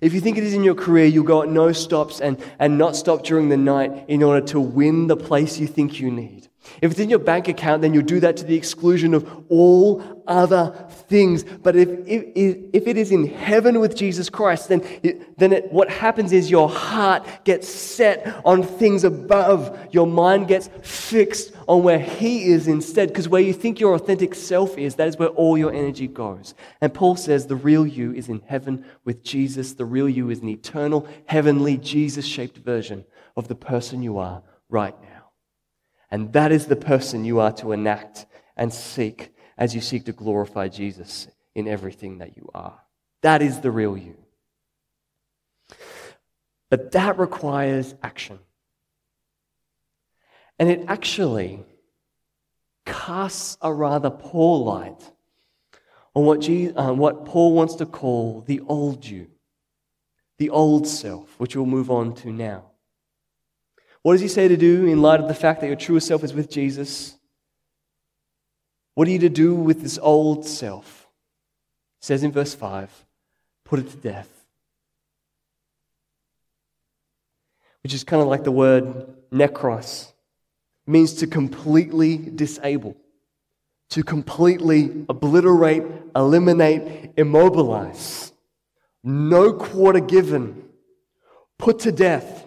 If 0.00 0.12
you 0.12 0.20
think 0.20 0.36
it 0.36 0.44
is 0.44 0.54
in 0.54 0.62
your 0.62 0.74
career, 0.74 1.06
you'll 1.06 1.24
go 1.24 1.42
at 1.42 1.48
no 1.48 1.72
stops 1.72 2.20
and, 2.20 2.38
and 2.58 2.76
not 2.76 2.96
stop 2.96 3.24
during 3.24 3.48
the 3.48 3.56
night 3.56 4.04
in 4.08 4.22
order 4.22 4.46
to 4.48 4.60
win 4.60 5.06
the 5.06 5.16
place 5.16 5.58
you 5.58 5.66
think 5.66 6.00
you 6.00 6.10
need. 6.10 6.49
If 6.82 6.90
it's 6.90 7.00
in 7.00 7.08
your 7.08 7.18
bank 7.18 7.48
account, 7.48 7.80
then 7.82 7.94
you'll 7.94 8.04
do 8.04 8.20
that 8.20 8.36
to 8.38 8.44
the 8.44 8.54
exclusion 8.54 9.14
of 9.14 9.44
all 9.48 10.22
other 10.26 10.72
things. 11.08 11.42
But 11.42 11.74
if, 11.74 11.88
if, 12.06 12.58
if 12.72 12.86
it 12.86 12.96
is 12.96 13.10
in 13.12 13.26
heaven 13.26 13.80
with 13.80 13.96
Jesus 13.96 14.28
Christ, 14.28 14.68
then, 14.68 14.82
it, 15.02 15.38
then 15.38 15.52
it, 15.52 15.72
what 15.72 15.88
happens 15.88 16.32
is 16.32 16.50
your 16.50 16.68
heart 16.68 17.26
gets 17.44 17.68
set 17.68 18.42
on 18.44 18.62
things 18.62 19.04
above. 19.04 19.78
Your 19.90 20.06
mind 20.06 20.48
gets 20.48 20.68
fixed 20.82 21.52
on 21.66 21.82
where 21.82 21.98
He 21.98 22.44
is 22.44 22.68
instead. 22.68 23.08
Because 23.08 23.28
where 23.28 23.42
you 23.42 23.54
think 23.54 23.80
your 23.80 23.94
authentic 23.94 24.34
self 24.34 24.76
is, 24.76 24.96
that 24.96 25.08
is 25.08 25.16
where 25.16 25.28
all 25.30 25.56
your 25.56 25.72
energy 25.72 26.08
goes. 26.08 26.54
And 26.80 26.92
Paul 26.92 27.16
says 27.16 27.46
the 27.46 27.56
real 27.56 27.86
you 27.86 28.12
is 28.12 28.28
in 28.28 28.42
heaven 28.46 28.84
with 29.04 29.22
Jesus. 29.22 29.72
The 29.72 29.86
real 29.86 30.08
you 30.08 30.30
is 30.30 30.40
an 30.40 30.48
eternal, 30.48 31.08
heavenly, 31.26 31.78
Jesus 31.78 32.26
shaped 32.26 32.58
version 32.58 33.04
of 33.36 33.48
the 33.48 33.54
person 33.54 34.02
you 34.02 34.18
are 34.18 34.42
right 34.68 34.94
now. 35.02 35.09
And 36.10 36.32
that 36.32 36.52
is 36.52 36.66
the 36.66 36.76
person 36.76 37.24
you 37.24 37.38
are 37.40 37.52
to 37.52 37.72
enact 37.72 38.26
and 38.56 38.72
seek 38.72 39.32
as 39.56 39.74
you 39.74 39.80
seek 39.80 40.06
to 40.06 40.12
glorify 40.12 40.68
Jesus 40.68 41.28
in 41.54 41.68
everything 41.68 42.18
that 42.18 42.36
you 42.36 42.48
are. 42.54 42.80
That 43.22 43.42
is 43.42 43.60
the 43.60 43.70
real 43.70 43.96
you. 43.96 44.16
But 46.68 46.92
that 46.92 47.18
requires 47.18 47.94
action. 48.02 48.38
And 50.58 50.68
it 50.68 50.84
actually 50.88 51.64
casts 52.86 53.56
a 53.60 53.72
rather 53.72 54.10
poor 54.10 54.58
light 54.64 55.10
on 56.14 56.24
what, 56.24 56.40
Jesus, 56.40 56.74
uh, 56.76 56.92
what 56.92 57.24
Paul 57.24 57.54
wants 57.54 57.76
to 57.76 57.86
call 57.86 58.42
the 58.46 58.60
old 58.60 59.06
you, 59.06 59.28
the 60.38 60.50
old 60.50 60.86
self, 60.86 61.38
which 61.38 61.54
we'll 61.54 61.66
move 61.66 61.90
on 61.90 62.14
to 62.16 62.32
now. 62.32 62.69
What 64.02 64.12
does 64.12 64.20
he 64.20 64.28
say 64.28 64.48
to 64.48 64.56
do 64.56 64.86
in 64.86 65.02
light 65.02 65.20
of 65.20 65.28
the 65.28 65.34
fact 65.34 65.60
that 65.60 65.66
your 65.66 65.76
truest 65.76 66.06
self 66.06 66.24
is 66.24 66.32
with 66.32 66.50
Jesus? 66.50 67.16
What 68.94 69.08
are 69.08 69.10
you 69.10 69.18
to 69.20 69.28
do 69.28 69.54
with 69.54 69.82
this 69.82 69.98
old 70.00 70.46
self? 70.46 71.08
It 72.00 72.04
says 72.04 72.22
in 72.22 72.32
verse 72.32 72.54
5 72.54 72.90
put 73.64 73.78
it 73.78 73.90
to 73.90 73.96
death. 73.96 74.28
Which 77.82 77.94
is 77.94 78.04
kind 78.04 78.20
of 78.20 78.28
like 78.28 78.44
the 78.44 78.50
word 78.50 79.06
necros, 79.30 80.08
It 80.86 80.90
means 80.90 81.14
to 81.14 81.26
completely 81.26 82.16
disable, 82.16 82.96
to 83.90 84.02
completely 84.02 85.04
obliterate, 85.08 85.84
eliminate, 86.16 87.12
immobilize. 87.16 88.32
No 89.02 89.52
quarter 89.52 90.00
given. 90.00 90.64
Put 91.58 91.80
to 91.80 91.92
death. 91.92 92.46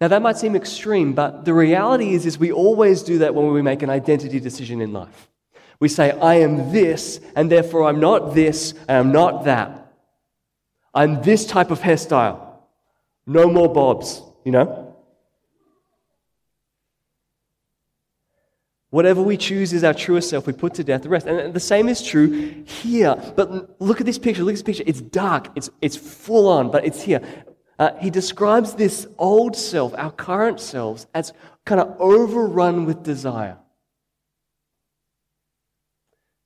Now, 0.00 0.08
that 0.08 0.22
might 0.22 0.36
seem 0.36 0.54
extreme, 0.54 1.12
but 1.12 1.44
the 1.44 1.52
reality 1.52 2.14
is, 2.14 2.24
is 2.24 2.38
we 2.38 2.52
always 2.52 3.02
do 3.02 3.18
that 3.18 3.34
when 3.34 3.52
we 3.52 3.62
make 3.62 3.82
an 3.82 3.90
identity 3.90 4.38
decision 4.38 4.80
in 4.80 4.92
life. 4.92 5.28
We 5.80 5.88
say, 5.88 6.12
I 6.12 6.36
am 6.36 6.72
this, 6.72 7.20
and 7.34 7.50
therefore 7.50 7.88
I'm 7.88 8.00
not 8.00 8.34
this, 8.34 8.72
and 8.86 8.96
I'm 8.96 9.12
not 9.12 9.44
that. 9.44 9.92
I'm 10.94 11.22
this 11.22 11.46
type 11.46 11.70
of 11.70 11.80
hairstyle. 11.80 12.40
No 13.26 13.50
more 13.50 13.72
bobs, 13.72 14.22
you 14.44 14.52
know? 14.52 14.96
Whatever 18.90 19.20
we 19.20 19.36
choose 19.36 19.72
is 19.72 19.84
our 19.84 19.92
truest 19.92 20.30
self. 20.30 20.46
We 20.46 20.54
put 20.54 20.74
to 20.74 20.84
death 20.84 21.02
the 21.02 21.10
rest. 21.10 21.26
And 21.26 21.52
the 21.52 21.60
same 21.60 21.88
is 21.90 22.02
true 22.02 22.64
here. 22.64 23.16
But 23.36 23.80
look 23.80 24.00
at 24.00 24.06
this 24.06 24.18
picture. 24.18 24.42
Look 24.42 24.52
at 24.52 24.54
this 24.54 24.62
picture. 24.62 24.84
It's 24.86 25.02
dark. 25.02 25.48
It's, 25.56 25.68
it's 25.82 25.96
full 25.96 26.48
on, 26.48 26.70
but 26.70 26.86
it's 26.86 27.02
here. 27.02 27.20
Uh, 27.78 27.92
he 28.00 28.10
describes 28.10 28.74
this 28.74 29.06
old 29.18 29.54
self, 29.54 29.94
our 29.96 30.10
current 30.10 30.60
selves, 30.60 31.06
as 31.14 31.32
kind 31.64 31.80
of 31.80 31.94
overrun 32.00 32.84
with 32.84 33.02
desire. 33.02 33.58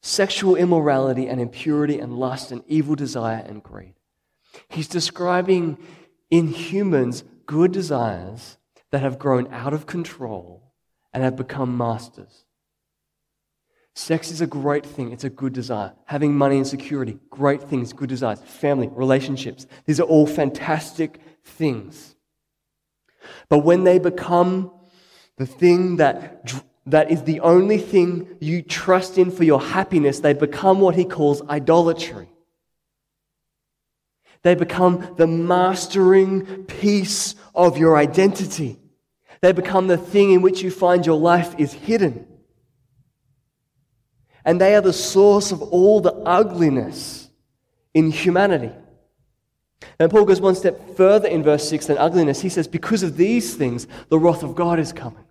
Sexual 0.03 0.57
immorality 0.57 1.29
and 1.29 1.41
impurity 1.41 1.99
and 1.99 2.19
lust 2.19 2.53
and 2.53 2.63
evil 2.67 2.95
desire 2.95 3.43
and 3.47 3.63
greed. 3.63 3.95
He's 4.69 4.89
describing 4.89 5.79
in 6.31 6.49
humans 6.49 7.25
good 7.47 7.73
desires 7.73 8.59
that 8.91 9.01
have 9.01 9.19
grown 9.19 9.51
out 9.53 9.73
of 9.73 9.87
control 9.87 10.73
and 11.13 11.23
have 11.23 11.37
become 11.37 11.77
masters. 11.77 12.45
Sex 13.95 14.31
is 14.31 14.41
a 14.41 14.47
great 14.47 14.87
thing. 14.87 15.13
It's 15.13 15.25
a 15.25 15.31
good 15.31 15.53
desire. 15.53 15.93
Having 16.07 16.35
money 16.35 16.57
and 16.57 16.67
security, 16.67 17.19
great 17.29 17.63
things, 17.63 17.93
good 17.93 18.09
desires. 18.09 18.41
Family, 18.41 18.89
relationships, 18.89 19.67
these 19.85 20.01
are 20.01 20.05
all 20.05 20.27
fantastic 20.27 21.21
things. 21.45 22.15
But 23.49 23.59
when 23.59 23.85
they 23.85 23.99
become 23.99 24.73
the 25.37 25.47
thing 25.47 25.97
that, 25.97 26.53
that 26.87 27.11
is 27.11 27.23
the 27.25 27.41
only 27.41 27.79
thing 27.79 28.37
you 28.41 28.63
trust 28.63 29.19
in 29.19 29.31
for 29.31 29.45
your 29.45 29.61
happiness, 29.61 30.21
they 30.21 30.33
become 30.33 30.81
what 30.81 30.95
he 30.95 31.05
calls 31.05 31.43
idolatry. 31.49 32.29
They 34.43 34.55
become 34.55 35.15
the 35.19 35.27
mastering 35.27 36.65
piece 36.65 37.35
of 37.55 37.77
your 37.77 37.97
identity. 37.97 38.79
They 39.43 39.53
become 39.53 39.87
the 39.87 39.99
thing 39.99 40.33
in 40.33 40.41
which 40.41 40.63
you 40.63 40.71
find 40.71 41.05
your 41.05 41.19
life 41.19 41.55
is 41.59 41.73
hidden. 41.73 42.27
And 44.45 44.61
they 44.61 44.75
are 44.75 44.81
the 44.81 44.93
source 44.93 45.53
of 45.53 45.63
all 45.63 46.01
the 46.01 46.13
ugliness 46.13 47.29
in 47.95 48.11
humanity. 48.11 48.73
And 49.99 50.11
Paul 50.11 50.25
goes 50.25 50.41
one 50.41 50.55
step 50.55 50.97
further 50.97 51.29
in 51.29 51.43
verse 51.43 51.69
6 51.69 51.87
than 51.87 51.99
ugliness. 51.99 52.41
He 52.41 52.49
says, 52.49 52.67
Because 52.67 53.03
of 53.03 53.17
these 53.17 53.55
things, 53.55 53.87
the 54.09 54.19
wrath 54.19 54.43
of 54.43 54.55
God 54.55 54.79
is 54.79 54.93
coming. 54.93 55.25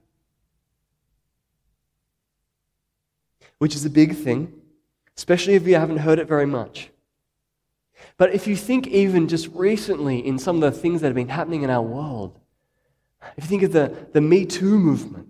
Which 3.58 3.76
is 3.76 3.86
a 3.86 3.90
big 3.90 4.16
thing, 4.16 4.54
especially 5.18 5.54
if 5.56 5.68
you 5.68 5.76
haven't 5.76 5.98
heard 5.98 6.20
it 6.20 6.28
very 6.28 6.46
much. 6.46 6.90
But 8.18 8.34
if 8.34 8.48
you 8.48 8.56
think 8.56 8.88
even 8.88 9.28
just 9.28 9.48
recently 9.50 10.26
in 10.26 10.40
some 10.40 10.62
of 10.62 10.74
the 10.74 10.80
things 10.80 11.02
that 11.02 11.08
have 11.08 11.16
been 11.16 11.30
happening 11.30 11.64
in 11.64 11.70
our 11.70 11.82
world, 11.82 12.40
if 13.38 13.44
you 13.44 13.50
think 13.50 13.64
of 13.64 13.72
the, 13.72 14.08
the 14.14 14.22
Me 14.22 14.46
Too 14.46 14.80
movement, 14.80 15.28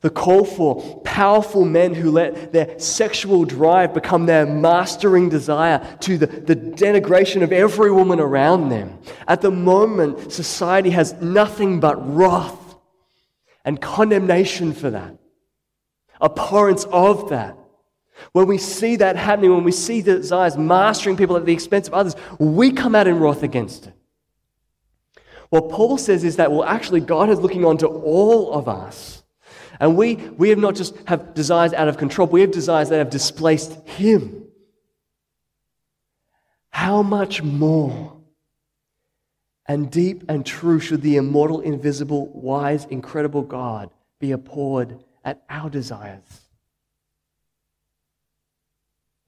the 0.00 0.10
call 0.10 0.44
for 0.44 1.00
powerful 1.02 1.64
men 1.64 1.94
who 1.94 2.10
let 2.10 2.52
their 2.52 2.78
sexual 2.78 3.44
drive 3.44 3.94
become 3.94 4.26
their 4.26 4.46
mastering 4.46 5.28
desire 5.28 5.96
to 6.00 6.18
the, 6.18 6.26
the 6.26 6.56
denigration 6.56 7.42
of 7.42 7.52
every 7.52 7.90
woman 7.90 8.20
around 8.20 8.68
them. 8.68 8.98
At 9.26 9.40
the 9.40 9.50
moment, 9.50 10.32
society 10.32 10.90
has 10.90 11.14
nothing 11.14 11.80
but 11.80 11.96
wrath 12.14 12.76
and 13.64 13.80
condemnation 13.80 14.72
for 14.72 14.90
that, 14.90 15.16
abhorrence 16.20 16.84
of 16.84 17.30
that. 17.30 17.56
When 18.32 18.46
we 18.46 18.58
see 18.58 18.96
that 18.96 19.16
happening, 19.16 19.52
when 19.52 19.64
we 19.64 19.72
see 19.72 20.00
desires 20.00 20.56
mastering 20.56 21.16
people 21.16 21.36
at 21.36 21.44
the 21.44 21.52
expense 21.52 21.86
of 21.88 21.94
others, 21.94 22.16
we 22.38 22.70
come 22.70 22.94
out 22.94 23.06
in 23.06 23.18
wrath 23.18 23.42
against 23.42 23.88
it. 23.88 23.94
What 25.50 25.68
Paul 25.68 25.98
says 25.98 26.24
is 26.24 26.36
that, 26.36 26.50
well, 26.50 26.64
actually, 26.64 27.00
God 27.00 27.28
is 27.28 27.40
looking 27.40 27.64
onto 27.64 27.86
all 27.86 28.52
of 28.52 28.68
us 28.68 29.22
and 29.80 29.96
we, 29.96 30.16
we 30.16 30.48
have 30.50 30.58
not 30.58 30.74
just 30.74 30.94
have 31.06 31.34
desires 31.34 31.72
out 31.72 31.88
of 31.88 31.98
control, 31.98 32.26
we 32.28 32.40
have 32.40 32.50
desires 32.50 32.88
that 32.88 32.98
have 32.98 33.10
displaced 33.10 33.72
Him. 33.88 34.44
How 36.70 37.02
much 37.02 37.42
more 37.42 38.16
and 39.66 39.90
deep 39.90 40.24
and 40.28 40.44
true 40.44 40.78
should 40.78 41.02
the 41.02 41.16
immortal, 41.16 41.60
invisible, 41.60 42.28
wise, 42.28 42.84
incredible 42.86 43.42
God 43.42 43.90
be 44.20 44.32
abhorred 44.32 45.02
at 45.24 45.42
our 45.48 45.70
desires? 45.70 46.42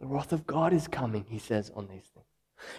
The 0.01 0.07
wrath 0.07 0.33
of 0.33 0.47
God 0.47 0.73
is 0.73 0.87
coming, 0.87 1.27
he 1.29 1.39
says, 1.39 1.73
on 1.75 1.89
these 1.89 2.05
things. 2.15 2.28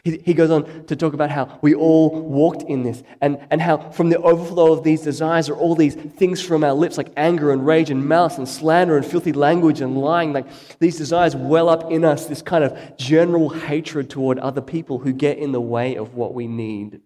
He, 0.03 0.17
he 0.17 0.33
goes 0.33 0.49
on 0.49 0.85
to 0.85 0.95
talk 0.95 1.13
about 1.13 1.29
how 1.29 1.59
we 1.61 1.73
all 1.73 2.21
walked 2.21 2.63
in 2.63 2.83
this 2.83 3.03
and, 3.21 3.39
and 3.49 3.61
how 3.61 3.91
from 3.91 4.09
the 4.09 4.19
overflow 4.19 4.71
of 4.73 4.83
these 4.83 5.01
desires 5.01 5.49
are 5.49 5.55
all 5.55 5.75
these 5.75 5.95
things 5.95 6.41
from 6.41 6.63
our 6.63 6.73
lips 6.73 6.97
like 6.97 7.11
anger 7.17 7.51
and 7.51 7.65
rage 7.65 7.89
and 7.89 8.05
malice 8.07 8.37
and 8.37 8.47
slander 8.47 8.97
and 8.97 9.05
filthy 9.05 9.33
language 9.33 9.81
and 9.81 9.97
lying. 9.97 10.33
Like 10.33 10.47
these 10.79 10.97
desires 10.97 11.35
well 11.35 11.69
up 11.69 11.91
in 11.91 12.05
us 12.05 12.25
this 12.25 12.41
kind 12.41 12.63
of 12.63 12.97
general 12.97 13.49
hatred 13.49 14.09
toward 14.09 14.39
other 14.39 14.61
people 14.61 14.99
who 14.99 15.11
get 15.11 15.37
in 15.37 15.51
the 15.51 15.61
way 15.61 15.95
of 15.95 16.15
what 16.15 16.33
we 16.33 16.47
need. 16.47 17.01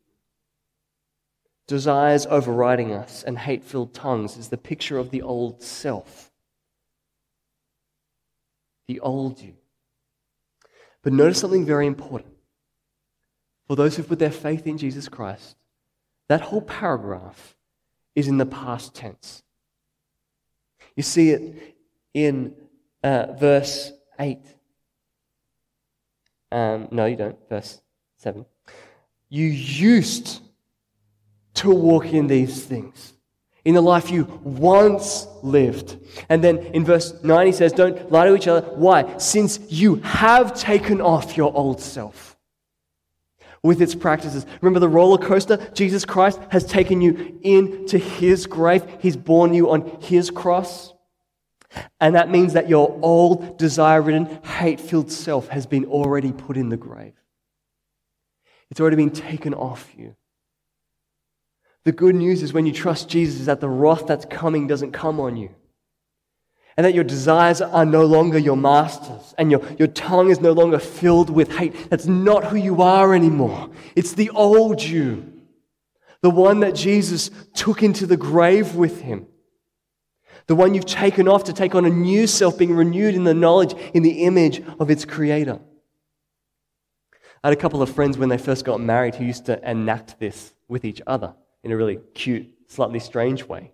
Desires 1.68 2.28
overriding 2.30 2.92
us 2.92 3.24
and 3.24 3.40
hate 3.40 3.64
filled 3.64 3.94
tongues 3.94 4.38
is 4.38 4.50
the 4.50 4.58
picture 4.58 4.98
of 4.98 5.12
the 5.12 5.22
old 5.22 5.62
self. 5.62 6.32
The 8.88 9.00
old 9.00 9.40
you. 9.40 9.54
But 11.02 11.14
notice 11.14 11.40
something 11.40 11.66
very 11.66 11.88
important 11.88 12.33
for 13.68 13.76
those 13.76 13.96
who've 13.96 14.08
put 14.08 14.20
their 14.20 14.32
faith 14.32 14.68
in 14.68 14.78
Jesus 14.78 15.08
Christ, 15.08 15.56
that 16.28 16.42
whole 16.42 16.62
paragraph 16.62 17.56
is 18.16 18.28
in 18.28 18.38
the 18.38 18.46
past 18.46 18.94
tense. 18.94 19.44
You 20.96 21.04
see 21.04 21.32
it 21.32 21.76
in 22.14 22.56
uh, 23.04 23.34
verse 23.34 23.92
8. 24.20 24.40
Um, 26.52 26.88
no, 26.92 27.06
you 27.06 27.16
don't. 27.16 27.38
Verse 27.50 27.82
7. 28.18 28.46
You 29.30 29.48
used 29.48 30.42
to 31.56 31.72
walk 31.72 32.06
in 32.06 32.28
these 32.28 32.64
things 32.66 33.14
in 33.66 33.76
the 33.76 33.82
life 33.82 34.12
you 34.12 34.26
once 34.44 35.26
lived. 35.42 35.98
And 36.30 36.44
then 36.44 36.58
in 36.58 36.84
verse 36.84 37.14
9, 37.24 37.48
he 37.48 37.54
says, 37.54 37.72
Don't 37.72 38.12
lie 38.12 38.28
to 38.28 38.36
each 38.36 38.48
other. 38.48 38.68
Why? 38.76 39.18
Since 39.18 39.60
you 39.70 39.96
have 39.96 40.54
taken 40.54 41.02
off 41.02 41.38
your 41.38 41.56
old 41.56 41.82
self 41.82 42.33
with 43.64 43.82
its 43.82 43.96
practices. 43.96 44.46
Remember 44.62 44.80
the 44.80 44.90
roller 44.90 45.18
coaster? 45.18 45.58
Jesus 45.74 46.06
Christ 46.06 46.40
has 46.50 46.66
taken 46.66 47.02
you 47.02 47.40
into 47.42 47.98
his 47.98 48.46
grave, 48.46 48.84
he's 49.00 49.18
borne 49.18 49.54
you 49.54 49.72
on 49.72 49.98
his 50.02 50.30
cross. 50.30 50.94
And 52.00 52.14
that 52.16 52.30
means 52.30 52.54
that 52.54 52.70
your 52.70 53.00
old, 53.02 53.58
desire 53.58 54.02
ridden, 54.02 54.26
hate 54.44 54.80
filled 54.80 55.12
self 55.12 55.48
has 55.48 55.66
been 55.66 55.86
already 55.86 56.32
put 56.32 56.56
in 56.56 56.70
the 56.70 56.78
grave. 56.78 57.14
It's 58.70 58.80
already 58.80 58.98
been 58.98 59.10
taken 59.10 59.54
off 59.56 59.92
you. 59.98 60.16
The 61.84 61.92
good 61.92 62.16
news 62.16 62.44
is 62.44 62.54
when 62.54 62.66
you 62.66 62.74
trust 62.74 63.10
Jesus, 63.10 63.40
is 63.40 63.46
that 63.48 63.60
the 63.60 63.70
wrath 63.70 64.06
that's 64.06 64.26
coming 64.26 64.68
doesn't 64.68 64.92
come 64.92 65.20
on 65.20 65.36
you 65.36 65.50
and 66.76 66.86
that 66.86 66.96
your 66.96 67.04
desires 67.04 67.62
are 67.62 67.86
no 67.86 68.06
longer 68.06 68.38
your 68.38 68.58
masters, 68.58 69.36
and 69.38 69.52
your, 69.52 69.62
your 69.78 69.88
tongue 69.90 70.30
is 70.30 70.42
no 70.42 70.52
longer 70.52 70.80
filled 70.80 71.30
with 71.30 71.56
hate. 71.58 71.90
That's 71.90 72.08
not 72.08 72.46
who 72.46 72.58
you 72.58 72.82
are 72.82 73.14
anymore. 73.14 73.70
It's 73.96 74.14
the 74.14 74.30
old 74.32 74.82
you, 74.82 75.34
the 76.22 76.30
one 76.30 76.62
that 76.62 76.74
Jesus 76.74 77.30
took 77.54 77.84
into 77.84 78.08
the 78.08 78.18
grave 78.18 78.76
with 78.76 79.02
him, 79.02 79.28
the 80.48 80.56
one 80.56 80.74
you've 80.74 80.86
taken 80.86 81.28
off 81.28 81.44
to 81.46 81.54
take 81.54 81.76
on 81.76 81.86
a 81.86 81.90
new 81.90 82.26
self, 82.28 82.58
being 82.58 82.76
renewed 82.76 83.14
in 83.14 83.24
the 83.24 83.34
knowledge, 83.34 83.76
in 83.94 84.04
the 84.04 84.24
image 84.24 84.64
of 84.80 84.90
its 84.90 85.06
creator. 85.06 85.60
I 87.44 87.50
had 87.50 87.58
a 87.58 87.62
couple 87.62 87.82
of 87.82 87.94
friends 87.94 88.18
when 88.18 88.30
they 88.30 88.38
first 88.38 88.64
got 88.64 88.80
married 88.80 89.16
who 89.16 89.26
used 89.26 89.46
to 89.48 89.70
enact 89.70 90.18
this 90.18 90.54
with 90.70 90.86
each 90.86 91.02
other 91.06 91.36
in 91.62 91.72
a 91.72 91.78
really 91.78 92.00
cute, 92.16 92.48
slightly 92.68 93.00
strange 93.00 93.44
way. 93.44 93.73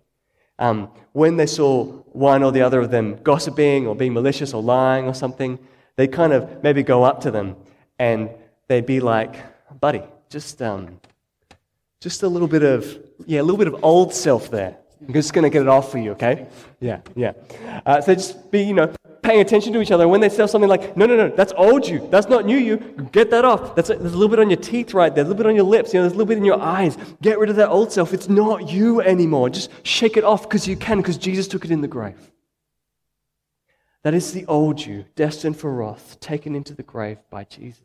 Um, 0.60 0.90
when 1.12 1.36
they 1.36 1.46
saw 1.46 1.84
one 2.12 2.42
or 2.42 2.52
the 2.52 2.62
other 2.62 2.80
of 2.80 2.90
them 2.90 3.16
gossiping 3.22 3.86
or 3.86 3.96
being 3.96 4.12
malicious 4.12 4.54
or 4.54 4.62
lying 4.62 5.06
or 5.06 5.14
something, 5.14 5.58
they'd 5.96 6.12
kind 6.12 6.32
of 6.32 6.62
maybe 6.62 6.82
go 6.82 7.02
up 7.02 7.22
to 7.22 7.30
them 7.30 7.56
and 7.98 8.30
they'd 8.68 8.86
be 8.86 9.00
like, 9.00 9.34
buddy, 9.80 10.02
just, 10.28 10.62
um, 10.62 11.00
just 12.00 12.22
a 12.22 12.28
little 12.28 12.46
bit 12.46 12.62
of, 12.62 12.98
yeah, 13.26 13.40
a 13.40 13.42
little 13.42 13.58
bit 13.58 13.68
of 13.68 13.82
old 13.82 14.14
self 14.14 14.50
there. 14.50 14.76
I'm 15.06 15.14
just 15.14 15.32
going 15.32 15.44
to 15.44 15.50
get 15.50 15.62
it 15.62 15.68
off 15.68 15.90
for 15.90 15.98
you, 15.98 16.12
okay? 16.12 16.46
Yeah, 16.78 17.00
yeah. 17.16 17.32
Uh, 17.86 18.00
so 18.02 18.14
just 18.14 18.50
be, 18.50 18.62
you 18.62 18.74
know, 18.74 18.92
paying 19.22 19.40
attention 19.40 19.72
to 19.72 19.80
each 19.80 19.90
other. 19.90 20.08
When 20.08 20.20
they 20.20 20.28
say 20.28 20.46
something 20.46 20.68
like, 20.68 20.96
no, 20.96 21.06
no, 21.06 21.16
no, 21.16 21.28
that's 21.28 21.52
old 21.56 21.86
you. 21.86 22.06
That's 22.10 22.28
not 22.28 22.46
new 22.46 22.56
you. 22.56 22.78
Get 23.12 23.30
that 23.30 23.44
off. 23.44 23.74
That's 23.74 23.90
a, 23.90 23.94
there's 23.94 24.12
a 24.12 24.16
little 24.16 24.28
bit 24.28 24.38
on 24.38 24.50
your 24.50 24.60
teeth 24.60 24.94
right 24.94 25.14
there. 25.14 25.24
a 25.24 25.26
little 25.28 25.36
bit 25.36 25.46
on 25.46 25.54
your 25.54 25.64
lips. 25.64 25.92
You 25.92 26.00
know, 26.00 26.04
there's 26.04 26.14
a 26.14 26.16
little 26.16 26.28
bit 26.28 26.38
in 26.38 26.44
your 26.44 26.60
eyes. 26.60 26.96
Get 27.20 27.38
rid 27.38 27.50
of 27.50 27.56
that 27.56 27.68
old 27.68 27.92
self. 27.92 28.12
It's 28.12 28.28
not 28.28 28.68
you 28.68 29.00
anymore. 29.00 29.50
Just 29.50 29.70
shake 29.82 30.16
it 30.16 30.24
off 30.24 30.42
because 30.42 30.66
you 30.66 30.76
can, 30.76 30.98
because 30.98 31.18
Jesus 31.18 31.48
took 31.48 31.64
it 31.64 31.70
in 31.70 31.80
the 31.80 31.88
grave. 31.88 32.30
That 34.02 34.14
is 34.14 34.32
the 34.32 34.46
old 34.46 34.84
you, 34.84 35.04
destined 35.14 35.58
for 35.58 35.72
wrath, 35.72 36.18
taken 36.20 36.54
into 36.54 36.74
the 36.74 36.82
grave 36.82 37.18
by 37.28 37.44
Jesus. 37.44 37.82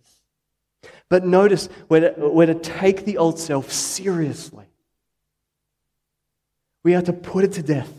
But 1.09 1.25
notice, 1.25 1.67
we're 1.89 2.13
to, 2.13 2.29
we're 2.29 2.45
to 2.45 2.55
take 2.55 3.05
the 3.05 3.17
old 3.17 3.39
self 3.39 3.71
seriously. 3.71 4.65
We 6.83 6.95
are 6.95 7.01
to 7.01 7.13
put 7.13 7.43
it 7.43 7.53
to 7.53 7.63
death. 7.63 7.91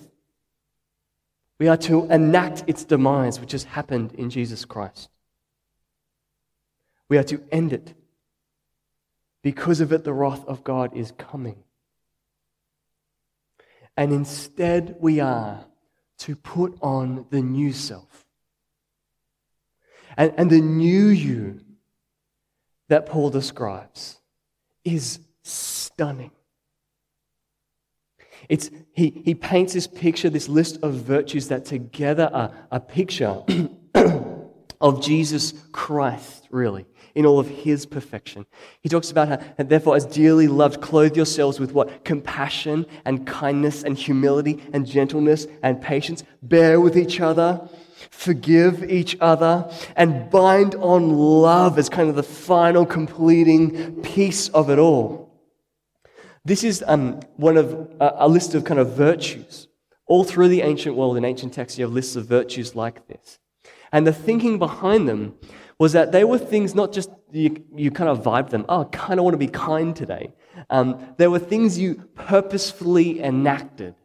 We 1.59 1.69
are 1.69 1.77
to 1.79 2.05
enact 2.07 2.65
its 2.67 2.85
demise, 2.85 3.41
which 3.41 3.53
has 3.53 3.65
happened 3.65 4.13
in 4.15 4.31
Jesus 4.31 4.65
Christ. 4.65 5.09
We 7.09 7.19
are 7.19 7.25
to 7.25 7.43
end 7.51 7.73
it. 7.73 7.95
Because 9.43 9.81
of 9.81 9.93
it, 9.93 10.05
the 10.05 10.13
wrath 10.13 10.45
of 10.47 10.65
God 10.65 10.97
is 10.97 11.13
coming. 11.17 11.63
And 13.97 14.13
instead, 14.13 14.97
we 15.01 15.21
are 15.21 15.65
to 16.19 16.37
put 16.37 16.77
on 16.83 17.27
the 17.31 17.41
new 17.41 17.73
self. 17.73 18.27
And, 20.17 20.33
and 20.37 20.51
the 20.51 20.61
new 20.61 21.07
you 21.07 21.61
that 22.89 23.07
Paul 23.07 23.31
describes 23.31 24.19
is 24.85 25.21
stunning. 25.43 26.33
It's, 28.49 28.71
he, 28.93 29.23
he 29.25 29.35
paints 29.35 29.73
this 29.75 29.87
picture, 29.87 30.31
this 30.31 30.49
list 30.49 30.79
of 30.83 30.95
virtues 30.95 31.49
that 31.49 31.65
together 31.65 32.31
are 32.33 32.53
a 32.71 32.81
picture 32.81 33.43
of 34.81 35.03
Jesus 35.03 35.55
Christ, 35.73 36.47
really, 36.51 36.87
in 37.15 37.27
all 37.27 37.39
of 37.39 37.49
his 37.49 37.87
perfection. 37.87 38.47
He 38.81 38.89
talks 38.89 39.11
about 39.11 39.29
how, 39.29 39.39
and 39.59 39.69
therefore, 39.69 39.97
as 39.97 40.07
dearly 40.07 40.49
loved, 40.49 40.81
clothe 40.81 41.17
yourselves 41.17 41.59
with 41.59 41.73
what? 41.73 42.05
Compassion 42.05 42.87
and 43.05 43.27
kindness 43.27 43.83
and 43.83 43.97
humility 43.97 44.63
and 44.73 44.87
gentleness 44.87 45.47
and 45.63 45.81
patience. 45.81 46.25
Bear 46.43 46.81
with 46.81 46.97
each 46.97 47.21
other, 47.21 47.69
forgive 48.11 48.89
each 48.91 49.17
other, 49.21 49.71
and 49.97 50.31
bind 50.31 50.75
on 50.77 51.11
love 51.13 51.79
as 51.79 51.89
kind 51.89 52.09
of 52.09 52.17
the 52.17 52.23
final 52.23 52.87
completing 52.87 54.03
piece 54.03 54.49
of 54.51 54.71
it 54.71 54.79
all. 54.79 55.26
This 56.47 56.63
is 56.63 56.85
um, 56.87 57.19
one 57.35 57.57
of 57.57 57.91
uh, 58.01 58.13
a 58.15 58.29
list 58.29 58.55
of 58.55 58.63
kind 58.63 58.79
of 58.79 58.93
virtues. 58.93 59.67
All 60.07 60.23
through 60.23 60.47
the 60.47 60.63
ancient 60.63 60.95
world, 60.95 61.17
in 61.17 61.25
ancient 61.25 61.53
texts, 61.53 61.77
you 61.77 61.85
have 61.85 61.93
lists 61.93 62.15
of 62.15 62.27
virtues 62.27 62.77
like 62.77 63.09
this. 63.09 63.41
And 63.91 64.07
the 64.07 64.13
thinking 64.13 64.57
behind 64.57 65.09
them 65.09 65.35
was 65.81 65.93
that 65.95 66.13
they 66.13 66.23
were 66.23 66.39
things 66.39 66.73
not 66.73 66.93
just 66.93 67.11
you, 67.33 67.65
you 67.75 67.91
kind 67.91 68.09
of 68.09 68.23
vibe 68.23 68.51
them, 68.51 68.65
oh, 68.69 68.83
I 68.83 68.85
kind 68.85 69.19
of 69.19 69.25
want 69.25 69.35
to 69.35 69.39
be 69.39 69.49
kind 69.49 69.97
today. 69.97 70.33
Um, 70.71 71.15
there 71.19 71.33
were 71.33 71.41
things 71.41 71.81
you 71.81 71.97
purposefully 72.15 73.21
enacted 73.21 73.97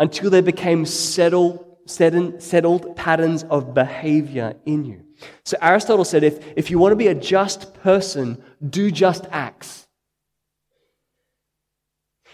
until 0.00 0.28
they 0.28 0.40
became 0.40 0.84
settled, 0.84 1.64
settled 1.86 2.96
patterns 2.96 3.44
of 3.44 3.74
behavior 3.74 4.56
in 4.66 4.84
you. 4.84 5.04
So 5.44 5.56
Aristotle 5.62 6.04
said 6.04 6.24
if, 6.24 6.44
if 6.56 6.68
you 6.68 6.80
want 6.80 6.90
to 6.90 6.96
be 6.96 7.06
a 7.06 7.14
just 7.14 7.74
person, 7.74 8.42
do 8.68 8.90
just 8.90 9.26
acts. 9.30 9.86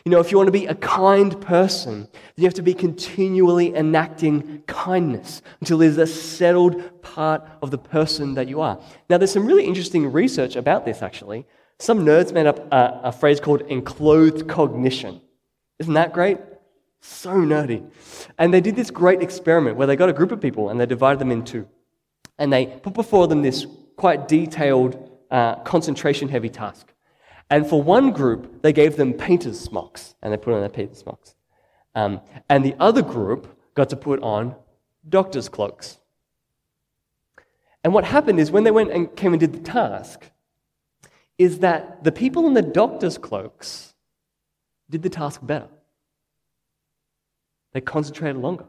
You 0.06 0.12
know, 0.12 0.20
if 0.20 0.30
you 0.30 0.36
want 0.36 0.46
to 0.46 0.52
be 0.52 0.66
a 0.66 0.74
kind 0.76 1.38
person, 1.40 2.06
you 2.36 2.44
have 2.44 2.54
to 2.54 2.62
be 2.62 2.74
continually 2.74 3.74
enacting 3.74 4.62
kindness 4.68 5.42
until 5.58 5.78
there's 5.78 5.98
a 5.98 6.06
settled 6.06 7.02
part 7.02 7.42
of 7.60 7.72
the 7.72 7.78
person 7.78 8.34
that 8.34 8.46
you 8.46 8.60
are. 8.60 8.80
Now, 9.10 9.18
there's 9.18 9.32
some 9.32 9.44
really 9.44 9.64
interesting 9.64 10.12
research 10.12 10.54
about 10.54 10.84
this, 10.84 11.02
actually. 11.02 11.44
Some 11.80 12.06
nerds 12.06 12.32
made 12.32 12.46
up 12.46 12.72
a, 12.72 13.00
a 13.02 13.10
phrase 13.10 13.40
called 13.40 13.62
enclothed 13.62 14.46
cognition. 14.46 15.20
Isn't 15.80 15.94
that 15.94 16.12
great? 16.12 16.38
So 17.00 17.30
nerdy. 17.30 17.90
And 18.38 18.54
they 18.54 18.60
did 18.60 18.76
this 18.76 18.92
great 18.92 19.22
experiment 19.22 19.76
where 19.76 19.88
they 19.88 19.96
got 19.96 20.08
a 20.08 20.12
group 20.12 20.30
of 20.30 20.40
people 20.40 20.70
and 20.70 20.80
they 20.80 20.86
divided 20.86 21.18
them 21.18 21.32
in 21.32 21.44
two. 21.44 21.66
And 22.38 22.52
they 22.52 22.66
put 22.66 22.94
before 22.94 23.26
them 23.26 23.42
this 23.42 23.66
quite 23.96 24.28
detailed, 24.28 25.10
uh, 25.32 25.56
concentration 25.64 26.28
heavy 26.28 26.48
task. 26.48 26.92
And 27.48 27.66
for 27.66 27.82
one 27.82 28.10
group, 28.10 28.62
they 28.62 28.72
gave 28.72 28.96
them 28.96 29.12
painter's 29.12 29.58
smocks, 29.60 30.14
and 30.22 30.32
they 30.32 30.36
put 30.36 30.52
on 30.52 30.60
their 30.60 30.68
painter's 30.68 30.98
smocks. 30.98 31.34
Um, 31.94 32.20
and 32.48 32.64
the 32.64 32.74
other 32.78 33.02
group 33.02 33.58
got 33.74 33.88
to 33.90 33.96
put 33.96 34.20
on 34.22 34.56
doctor's 35.08 35.48
cloaks. 35.48 35.98
And 37.84 37.94
what 37.94 38.04
happened 38.04 38.40
is 38.40 38.50
when 38.50 38.64
they 38.64 38.70
went 38.72 38.90
and 38.90 39.14
came 39.14 39.32
and 39.32 39.40
did 39.40 39.52
the 39.52 39.60
task, 39.60 40.30
is 41.38 41.60
that 41.60 42.02
the 42.02 42.12
people 42.12 42.46
in 42.46 42.54
the 42.54 42.62
doctor's 42.62 43.18
cloaks 43.18 43.94
did 44.90 45.02
the 45.02 45.08
task 45.08 45.40
better. 45.42 45.68
They 47.72 47.80
concentrated 47.80 48.40
longer. 48.40 48.64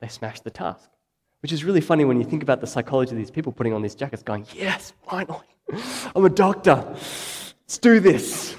They 0.00 0.08
smashed 0.08 0.44
the 0.44 0.50
task. 0.50 0.88
Which 1.40 1.52
is 1.52 1.64
really 1.64 1.80
funny 1.80 2.04
when 2.04 2.18
you 2.18 2.24
think 2.24 2.42
about 2.42 2.60
the 2.60 2.68
psychology 2.68 3.10
of 3.10 3.18
these 3.18 3.30
people 3.30 3.50
putting 3.50 3.72
on 3.72 3.82
these 3.82 3.96
jackets, 3.96 4.22
going, 4.22 4.46
Yes, 4.54 4.92
finally, 5.08 5.40
I'm 6.14 6.24
a 6.24 6.30
doctor. 6.30 6.94
Let's 7.72 7.78
do 7.78 8.00
this. 8.00 8.54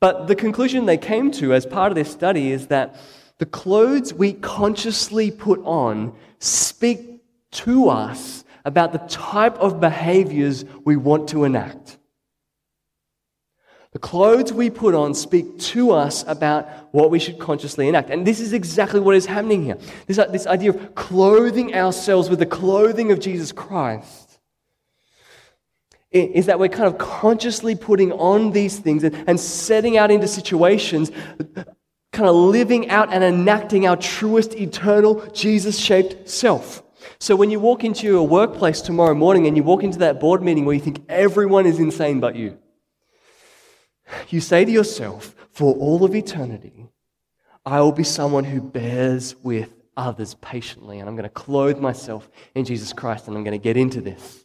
But 0.00 0.26
the 0.26 0.34
conclusion 0.34 0.84
they 0.84 0.98
came 0.98 1.30
to 1.30 1.54
as 1.54 1.64
part 1.64 1.92
of 1.92 1.94
this 1.94 2.10
study 2.10 2.50
is 2.50 2.66
that 2.66 2.96
the 3.38 3.46
clothes 3.46 4.12
we 4.12 4.32
consciously 4.32 5.30
put 5.30 5.60
on 5.62 6.12
speak 6.40 7.22
to 7.52 7.88
us 7.88 8.42
about 8.64 8.90
the 8.90 8.98
type 8.98 9.56
of 9.58 9.78
behaviors 9.78 10.64
we 10.84 10.96
want 10.96 11.28
to 11.28 11.44
enact. 11.44 11.98
The 13.92 14.00
clothes 14.00 14.52
we 14.52 14.70
put 14.70 14.92
on 14.92 15.14
speak 15.14 15.60
to 15.60 15.92
us 15.92 16.24
about 16.26 16.66
what 16.92 17.12
we 17.12 17.20
should 17.20 17.38
consciously 17.38 17.86
enact. 17.86 18.10
And 18.10 18.26
this 18.26 18.40
is 18.40 18.52
exactly 18.52 18.98
what 18.98 19.14
is 19.14 19.26
happening 19.26 19.62
here. 19.62 19.78
This, 20.08 20.16
this 20.32 20.48
idea 20.48 20.70
of 20.70 20.96
clothing 20.96 21.76
ourselves 21.76 22.28
with 22.28 22.40
the 22.40 22.46
clothing 22.46 23.12
of 23.12 23.20
Jesus 23.20 23.52
Christ 23.52 24.27
is 26.10 26.46
that 26.46 26.58
we're 26.58 26.68
kind 26.68 26.86
of 26.86 26.98
consciously 26.98 27.74
putting 27.74 28.12
on 28.12 28.52
these 28.52 28.78
things 28.78 29.04
and, 29.04 29.14
and 29.28 29.38
setting 29.38 29.98
out 29.98 30.10
into 30.10 30.26
situations, 30.26 31.10
kind 32.12 32.28
of 32.28 32.34
living 32.34 32.88
out 32.88 33.12
and 33.12 33.22
enacting 33.22 33.86
our 33.86 33.96
truest, 33.96 34.54
eternal, 34.54 35.26
Jesus 35.32 35.78
shaped 35.78 36.28
self. 36.28 36.82
So 37.20 37.36
when 37.36 37.50
you 37.50 37.60
walk 37.60 37.84
into 37.84 38.06
your 38.06 38.26
workplace 38.26 38.80
tomorrow 38.80 39.14
morning 39.14 39.46
and 39.46 39.56
you 39.56 39.62
walk 39.62 39.82
into 39.82 39.98
that 39.98 40.18
board 40.18 40.42
meeting 40.42 40.64
where 40.64 40.74
you 40.74 40.80
think 40.80 41.04
everyone 41.08 41.66
is 41.66 41.78
insane 41.78 42.20
but 42.20 42.36
you, 42.36 42.58
you 44.28 44.40
say 44.40 44.64
to 44.64 44.70
yourself, 44.70 45.34
for 45.50 45.74
all 45.74 46.04
of 46.04 46.14
eternity, 46.14 46.86
I 47.66 47.80
will 47.80 47.92
be 47.92 48.04
someone 48.04 48.44
who 48.44 48.60
bears 48.60 49.34
with 49.42 49.74
others 49.96 50.34
patiently, 50.34 51.00
and 51.00 51.08
I'm 51.08 51.16
going 51.16 51.24
to 51.24 51.28
clothe 51.28 51.78
myself 51.78 52.30
in 52.54 52.64
Jesus 52.64 52.92
Christ, 52.92 53.26
and 53.26 53.36
I'm 53.36 53.42
going 53.42 53.58
to 53.58 53.62
get 53.62 53.76
into 53.76 54.00
this. 54.00 54.44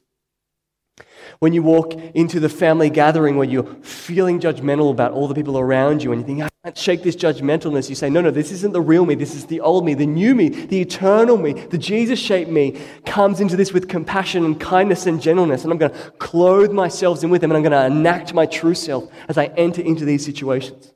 When 1.40 1.54
you 1.54 1.64
walk 1.64 1.94
into 1.94 2.40
the 2.40 2.50
family 2.50 2.90
gathering 2.90 3.36
where 3.36 3.48
you're 3.48 3.66
feeling 3.84 4.40
judgmental 4.40 4.92
about 4.92 5.12
all 5.12 5.28
the 5.28 5.36
people 5.36 5.58
around 5.58 6.04
you 6.04 6.12
and 6.12 6.22
you 6.22 6.28
think, 6.28 6.42
I 6.42 6.50
can't 6.64 6.78
shake 6.78 7.04
this 7.04 7.16
judgmentalness, 7.16 7.90
you 7.90 7.96
say, 7.96 8.10
No, 8.10 8.22
no, 8.22 8.32
this 8.32 8.52
isn't 8.52 8.74
the 8.74 8.82
real 8.82 9.06
me. 9.06 9.16
This 9.16 9.36
is 9.36 9.46
the 9.46 9.60
old 9.62 9.86
me, 9.86 9.94
the 9.94 10.06
new 10.06 10.36
me, 10.36 10.50
the 10.50 10.82
eternal 10.82 11.38
me, 11.38 11.54
the 11.54 11.78
Jesus 11.78 12.20
shaped 12.20 12.50
me 12.50 12.80
comes 13.06 13.40
into 13.42 13.56
this 13.56 13.74
with 13.74 13.88
compassion 13.88 14.46
and 14.46 14.60
kindness 14.60 15.06
and 15.06 15.22
gentleness. 15.22 15.64
And 15.64 15.72
I'm 15.72 15.78
going 15.78 15.92
to 15.92 16.12
clothe 16.12 16.72
myself 16.72 17.24
in 17.24 17.30
with 17.30 17.44
him 17.44 17.52
and 17.52 17.58
I'm 17.58 17.64
going 17.64 17.72
to 17.72 17.98
enact 17.98 18.34
my 18.34 18.46
true 18.46 18.76
self 18.76 19.12
as 19.28 19.38
I 19.38 19.46
enter 19.46 19.82
into 19.82 20.06
these 20.06 20.26
situations. 20.26 20.94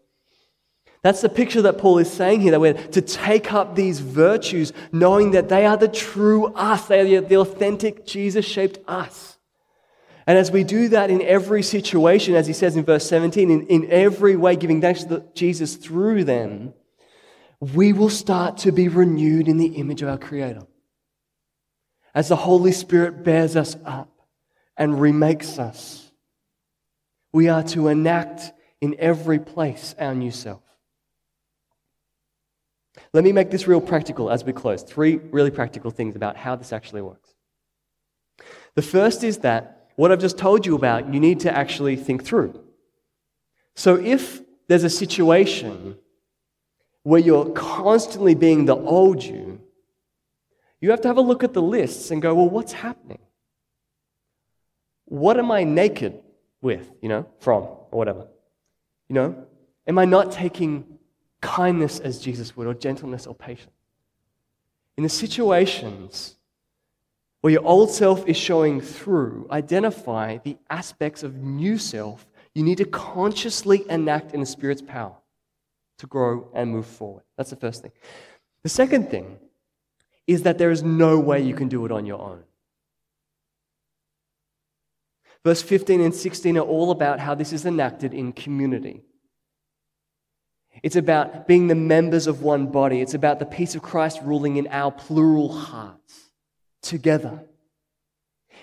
That's 1.04 1.22
the 1.22 1.30
picture 1.30 1.62
that 1.62 1.78
Paul 1.78 2.00
is 2.00 2.12
saying 2.12 2.42
here 2.42 2.52
that 2.52 2.60
we're 2.60 2.74
to 2.74 3.02
take 3.02 3.54
up 3.54 3.76
these 3.76 4.00
virtues, 4.00 4.74
knowing 4.92 5.32
that 5.32 5.48
they 5.48 5.66
are 5.66 5.78
the 5.78 5.88
true 5.88 6.48
us, 6.48 6.88
they 6.88 7.16
are 7.16 7.22
the 7.22 7.38
authentic 7.38 8.06
Jesus 8.06 8.46
shaped 8.46 8.80
us. 8.88 9.37
And 10.28 10.38
as 10.38 10.52
we 10.52 10.66
do 10.66 10.90
that 10.90 11.10
in 11.10 11.22
every 11.22 11.64
situation, 11.64 12.36
as 12.36 12.46
he 12.46 12.54
says 12.54 12.76
in 12.76 12.84
verse 12.84 13.08
17, 13.08 13.50
in, 13.50 13.68
in 13.68 13.90
every 13.90 14.36
way 14.36 14.58
giving 14.58 14.82
thanks 14.82 15.06
to 15.06 15.24
Jesus 15.34 15.78
through 15.78 16.26
them, 16.26 16.74
we 17.62 17.94
will 17.94 18.10
start 18.10 18.58
to 18.58 18.74
be 18.74 18.90
renewed 18.90 19.48
in 19.48 19.58
the 19.58 19.68
image 19.78 20.02
of 20.02 20.10
our 20.10 20.18
Creator. 20.18 20.64
As 22.14 22.28
the 22.28 22.36
Holy 22.36 22.74
Spirit 22.74 23.24
bears 23.24 23.56
us 23.56 23.78
up 23.86 24.10
and 24.76 25.00
remakes 25.00 25.58
us, 25.60 26.12
we 27.32 27.48
are 27.48 27.64
to 27.64 27.88
enact 27.88 28.52
in 28.82 28.98
every 29.00 29.40
place 29.40 29.96
our 29.98 30.14
new 30.14 30.32
self. 30.32 30.62
Let 33.14 33.24
me 33.24 33.32
make 33.32 33.50
this 33.50 33.66
real 33.66 33.82
practical 33.82 34.30
as 34.30 34.44
we 34.44 34.52
close. 34.52 34.84
Three 34.84 35.16
really 35.16 35.52
practical 35.52 35.90
things 35.90 36.18
about 36.18 36.36
how 36.36 36.58
this 36.58 36.74
actually 36.74 37.02
works. 37.02 37.34
The 38.76 38.82
first 38.82 39.24
is 39.24 39.40
that 39.40 39.77
what 39.98 40.12
I've 40.12 40.22
just 40.22 40.38
told 40.38 40.66
you 40.66 40.76
about, 40.76 41.14
you 41.14 41.20
need 41.20 41.42
to 41.42 41.52
actually 41.52 41.96
think 41.96 42.24
through. 42.24 42.58
So 43.76 43.96
if 43.96 44.42
there's 44.68 44.84
a 44.84 44.90
situation 44.90 45.98
where 47.02 47.20
you're 47.20 47.50
constantly 47.50 48.36
being 48.36 48.66
the 48.66 48.76
old 48.76 49.24
you, 49.24 49.60
you 50.80 50.92
have 50.92 51.02
to 51.02 51.08
have 51.08 51.18
a 51.18 51.22
look 51.22 51.44
at 51.44 51.54
the 51.54 51.62
lists 51.62 52.12
and 52.12 52.22
go, 52.22 52.36
well, 52.36 52.48
what's 52.48 52.74
happening? 52.74 53.18
What 55.06 55.40
am 55.40 55.52
I 55.52 55.64
naked 55.64 56.22
with, 56.62 56.92
you 57.02 57.10
know, 57.10 57.26
from, 57.40 57.64
or 57.64 57.98
whatever? 57.98 58.28
You 59.10 59.16
know, 59.16 59.46
am 59.88 59.98
I 59.98 60.06
not 60.06 60.32
taking 60.32 61.00
kindness 61.42 62.00
as 62.00 62.20
Jesus 62.20 62.56
would, 62.56 62.68
or 62.68 62.76
gentleness 62.76 63.26
or 63.26 63.34
patience? 63.34 63.72
In 64.96 65.04
the 65.04 65.10
situations 65.10 66.37
where 67.48 67.54
your 67.54 67.66
old 67.66 67.90
self 67.90 68.28
is 68.28 68.36
showing 68.36 68.82
through, 68.82 69.48
identify 69.50 70.38
the 70.44 70.58
aspects 70.70 71.24
of 71.24 71.38
new 71.38 71.78
self 71.78 72.28
you 72.54 72.62
need 72.62 72.78
to 72.78 72.84
consciously 72.84 73.86
enact 73.90 74.34
in 74.34 74.42
the 74.42 74.46
Spirit's 74.46 74.82
power 74.82 75.16
to 76.00 76.08
grow 76.08 76.52
and 76.54 76.70
move 76.70 76.86
forward. 76.86 77.24
That's 77.38 77.52
the 77.52 77.56
first 77.56 77.84
thing. 77.84 77.94
The 78.64 78.70
second 78.70 79.10
thing 79.10 79.38
is 80.28 80.42
that 80.42 80.58
there 80.58 80.72
is 80.72 80.84
no 80.84 81.22
way 81.22 81.42
you 81.42 81.56
can 81.56 81.70
do 81.70 81.86
it 81.86 81.92
on 81.94 82.06
your 82.06 82.20
own. 82.20 82.44
Verse 85.46 85.62
15 85.62 86.02
and 86.02 86.14
16 86.14 86.58
are 86.58 86.62
all 86.62 86.92
about 86.92 87.22
how 87.22 87.34
this 87.34 87.54
is 87.54 87.66
enacted 87.66 88.14
in 88.14 88.34
community. 88.34 89.04
It's 90.84 90.98
about 90.98 91.48
being 91.48 91.68
the 91.68 91.76
members 91.76 92.28
of 92.28 92.42
one 92.42 92.68
body. 92.68 93.00
It's 93.00 93.14
about 93.14 93.40
the 93.40 93.46
peace 93.46 93.74
of 93.74 93.82
Christ 93.82 94.20
ruling 94.22 94.58
in 94.58 94.68
our 94.68 94.92
plural 94.92 95.48
hearts 95.48 96.27
together. 96.88 97.44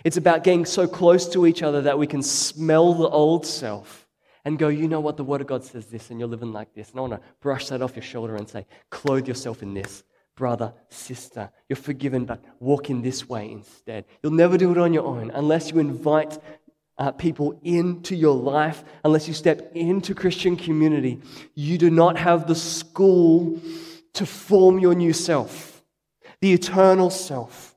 It's 0.03 0.17
about 0.17 0.45
getting 0.45 0.65
so 0.65 0.87
close 0.87 1.29
to 1.31 1.47
each 1.47 1.63
other 1.63 1.83
that 1.83 1.99
we 1.99 2.07
can 2.07 2.23
smell 2.23 2.95
the 2.95 3.09
old 3.09 3.47
self 3.47 4.09
and 4.45 4.59
go, 4.59 4.69
you 4.69 4.89
know 4.89 5.01
what, 5.01 5.17
the 5.17 5.25
Word 5.25 5.41
of 5.41 5.47
God 5.47 5.65
says 5.65 5.87
this, 5.87 6.11
and 6.11 6.19
you're 6.19 6.29
living 6.29 6.53
like 6.53 6.75
this. 6.75 6.91
And 6.91 6.99
I 6.99 7.01
want 7.03 7.13
to 7.15 7.21
brush 7.41 7.69
that 7.69 7.81
off 7.81 7.97
your 7.97 8.03
shoulder 8.03 8.37
and 8.37 8.49
say, 8.49 8.67
clothe 8.91 9.27
yourself 9.27 9.63
in 9.63 9.73
this. 9.73 10.03
Brother, 10.37 10.75
sister, 10.91 11.51
you're 11.69 11.77
forgiven, 11.77 12.25
but 12.25 12.45
walk 12.59 12.91
in 12.91 13.03
this 13.03 13.29
way 13.29 13.51
instead. 13.51 14.05
You'll 14.23 14.33
never 14.33 14.59
do 14.59 14.73
it 14.73 14.79
on 14.79 14.93
your 14.93 15.05
own 15.05 15.31
unless 15.31 15.71
you 15.71 15.79
invite 15.79 16.39
uh, 16.99 17.13
people 17.13 17.59
into 17.63 18.15
your 18.17 18.35
life, 18.35 18.85
unless 19.05 19.29
you 19.29 19.35
step 19.35 19.71
into 19.75 20.15
Christian 20.15 20.57
community. 20.57 21.21
You 21.55 21.79
do 21.79 21.89
not 21.89 22.19
have 22.19 22.47
the 22.47 22.55
school 22.55 23.61
to 24.15 24.27
form 24.27 24.79
your 24.79 24.95
new 24.95 25.13
self, 25.13 25.83
the 26.41 26.53
eternal 26.53 27.11
self, 27.11 27.74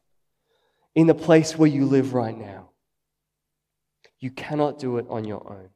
in 0.98 1.06
the 1.06 1.14
place 1.14 1.56
where 1.56 1.70
you 1.70 1.86
live 1.86 2.16
right 2.16 2.36
now. 2.36 2.72
You 4.20 4.32
cannot 4.32 4.80
do 4.80 4.98
it 4.98 5.06
on 5.08 5.26
your 5.26 5.48
own. 5.48 5.70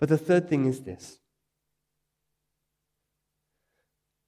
But 0.00 0.08
the 0.08 0.18
third 0.18 0.48
thing 0.48 0.64
is 0.64 0.80
this 0.80 1.20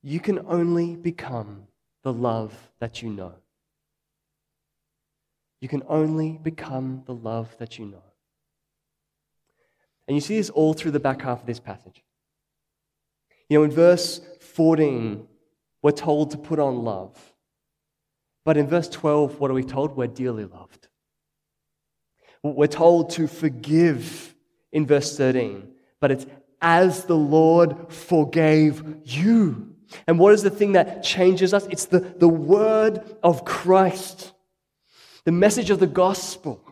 you 0.00 0.20
can 0.20 0.38
only 0.46 0.94
become 0.94 1.64
the 2.04 2.12
love 2.12 2.54
that 2.78 3.02
you 3.02 3.10
know. 3.10 3.34
You 5.60 5.66
can 5.66 5.82
only 5.88 6.38
become 6.40 7.02
the 7.04 7.14
love 7.14 7.56
that 7.58 7.80
you 7.80 7.86
know. 7.86 8.04
And 10.06 10.16
you 10.16 10.20
see 10.20 10.36
this 10.36 10.50
all 10.50 10.72
through 10.72 10.92
the 10.92 11.00
back 11.00 11.22
half 11.22 11.40
of 11.40 11.46
this 11.46 11.60
passage. 11.60 12.04
You 13.48 13.58
know, 13.58 13.64
in 13.64 13.72
verse 13.72 14.20
14, 14.38 15.26
we're 15.82 15.90
told 15.90 16.30
to 16.30 16.38
put 16.38 16.60
on 16.60 16.84
love. 16.84 17.31
But 18.44 18.56
in 18.56 18.66
verse 18.66 18.88
12, 18.88 19.38
what 19.38 19.50
are 19.50 19.54
we 19.54 19.62
told? 19.62 19.96
We're 19.96 20.08
dearly 20.08 20.44
loved. 20.44 20.88
We're 22.42 22.66
told 22.66 23.10
to 23.10 23.28
forgive 23.28 24.34
in 24.72 24.86
verse 24.86 25.16
13, 25.16 25.68
but 26.00 26.10
it's 26.10 26.26
as 26.60 27.04
the 27.04 27.16
Lord 27.16 27.92
forgave 27.92 28.82
you. 29.04 29.74
And 30.06 30.18
what 30.18 30.32
is 30.34 30.42
the 30.42 30.50
thing 30.50 30.72
that 30.72 31.02
changes 31.04 31.54
us? 31.54 31.66
It's 31.70 31.86
the, 31.86 32.00
the 32.00 32.28
word 32.28 33.16
of 33.22 33.44
Christ, 33.44 34.32
the 35.24 35.32
message 35.32 35.70
of 35.70 35.78
the 35.78 35.86
gospel. 35.86 36.71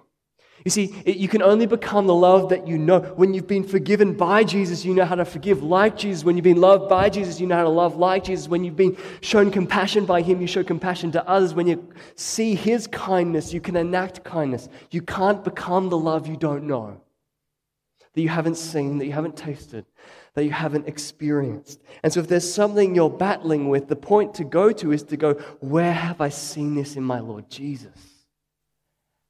You 0.65 0.71
see, 0.71 0.95
it, 1.07 1.17
you 1.17 1.29
can 1.29 1.43
only 1.43 1.65
become 1.65 2.07
the 2.07 2.15
love 2.15 2.51
that 2.51 2.69
you 2.69 2.77
know. 2.77 3.01
When 3.01 3.33
you've 3.33 3.47
been 3.47 3.65
forgiven 3.65 4.15
by 4.15 4.45
Jesus, 4.45 4.85
you 4.85 4.95
know 4.95 5.07
how 5.07 5.15
to 5.15 5.25
forgive 5.25 5.63
like 5.63 5.97
Jesus. 5.97 6.23
When 6.23 6.37
you've 6.37 6.45
been 6.45 6.61
loved 6.61 6.89
by 6.89 7.09
Jesus, 7.09 7.41
you 7.41 7.47
know 7.47 7.57
how 7.57 7.63
to 7.63 7.71
love 7.71 7.97
like 7.97 8.25
Jesus. 8.25 8.47
When 8.47 8.63
you've 8.63 8.77
been 8.77 8.97
shown 9.23 9.51
compassion 9.51 10.05
by 10.05 10.21
Him, 10.21 10.41
you 10.41 10.47
show 10.47 10.63
compassion 10.63 11.13
to 11.13 11.27
others. 11.27 11.55
When 11.55 11.67
you 11.67 11.89
see 12.15 12.55
His 12.55 12.87
kindness, 12.87 13.55
you 13.55 13.61
can 13.61 13.77
enact 13.77 14.23
kindness. 14.23 14.69
You 14.91 15.01
can't 15.01 15.43
become 15.43 15.89
the 15.89 15.99
love 15.99 16.27
you 16.27 16.37
don't 16.37 16.65
know, 16.65 17.01
that 18.13 18.21
you 18.21 18.29
haven't 18.29 18.57
seen, 18.57 18.99
that 18.99 19.07
you 19.07 19.13
haven't 19.13 19.39
tasted, 19.39 19.87
that 20.35 20.45
you 20.45 20.51
haven't 20.51 20.87
experienced. 20.87 21.81
And 22.03 22.13
so, 22.13 22.21
if 22.21 22.29
there's 22.29 22.53
something 22.53 22.95
you're 22.95 23.09
battling 23.09 23.71
with, 23.71 23.89
the 23.89 23.97
point 23.97 24.35
to 24.35 24.45
go 24.45 24.73
to 24.73 24.93
is 24.93 25.05
to 25.05 25.17
go, 25.17 25.35
Where 25.61 25.93
have 25.93 26.21
I 26.21 26.29
seen 26.29 26.75
this 26.75 26.97
in 26.97 27.03
my 27.03 27.21
Lord 27.21 27.49
Jesus? 27.49 28.10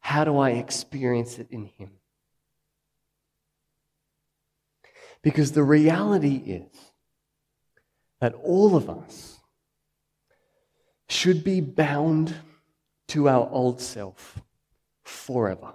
How 0.01 0.25
do 0.25 0.39
I 0.39 0.51
experience 0.51 1.39
it 1.39 1.49
in 1.51 1.67
Him? 1.67 1.91
Because 5.23 5.53
the 5.53 5.63
reality 5.63 6.37
is 6.37 6.93
that 8.21 8.35
all 8.35 8.77
of 8.77 8.89
us 8.89 9.39
should 11.09 11.45
be 11.45 11.61
bound 11.61 12.35
to 13.09 13.29
our 13.29 13.49
old 13.51 13.81
self 13.81 14.41
forever. 15.05 15.75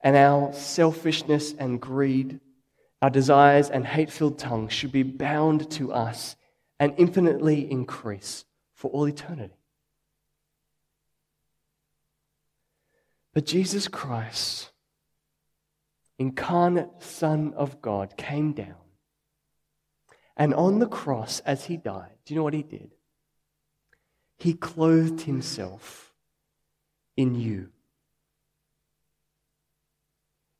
And 0.00 0.16
our 0.16 0.52
selfishness 0.52 1.54
and 1.58 1.80
greed, 1.80 2.40
our 3.00 3.10
desires 3.10 3.70
and 3.70 3.86
hate 3.86 4.10
filled 4.10 4.38
tongues 4.38 4.72
should 4.72 4.92
be 4.92 5.02
bound 5.02 5.70
to 5.72 5.92
us 5.92 6.36
and 6.80 6.94
infinitely 6.96 7.70
increase 7.70 8.44
for 8.74 8.90
all 8.90 9.06
eternity. 9.06 9.61
But 13.34 13.46
Jesus 13.46 13.88
Christ, 13.88 14.70
incarnate 16.18 17.02
Son 17.02 17.54
of 17.54 17.80
God, 17.80 18.16
came 18.16 18.52
down. 18.52 18.74
And 20.36 20.54
on 20.54 20.78
the 20.78 20.86
cross, 20.86 21.40
as 21.40 21.64
he 21.66 21.76
died, 21.76 22.12
do 22.24 22.34
you 22.34 22.38
know 22.38 22.44
what 22.44 22.54
he 22.54 22.62
did? 22.62 22.90
He 24.36 24.54
clothed 24.54 25.22
himself 25.22 26.12
in 27.16 27.34
you. 27.34 27.68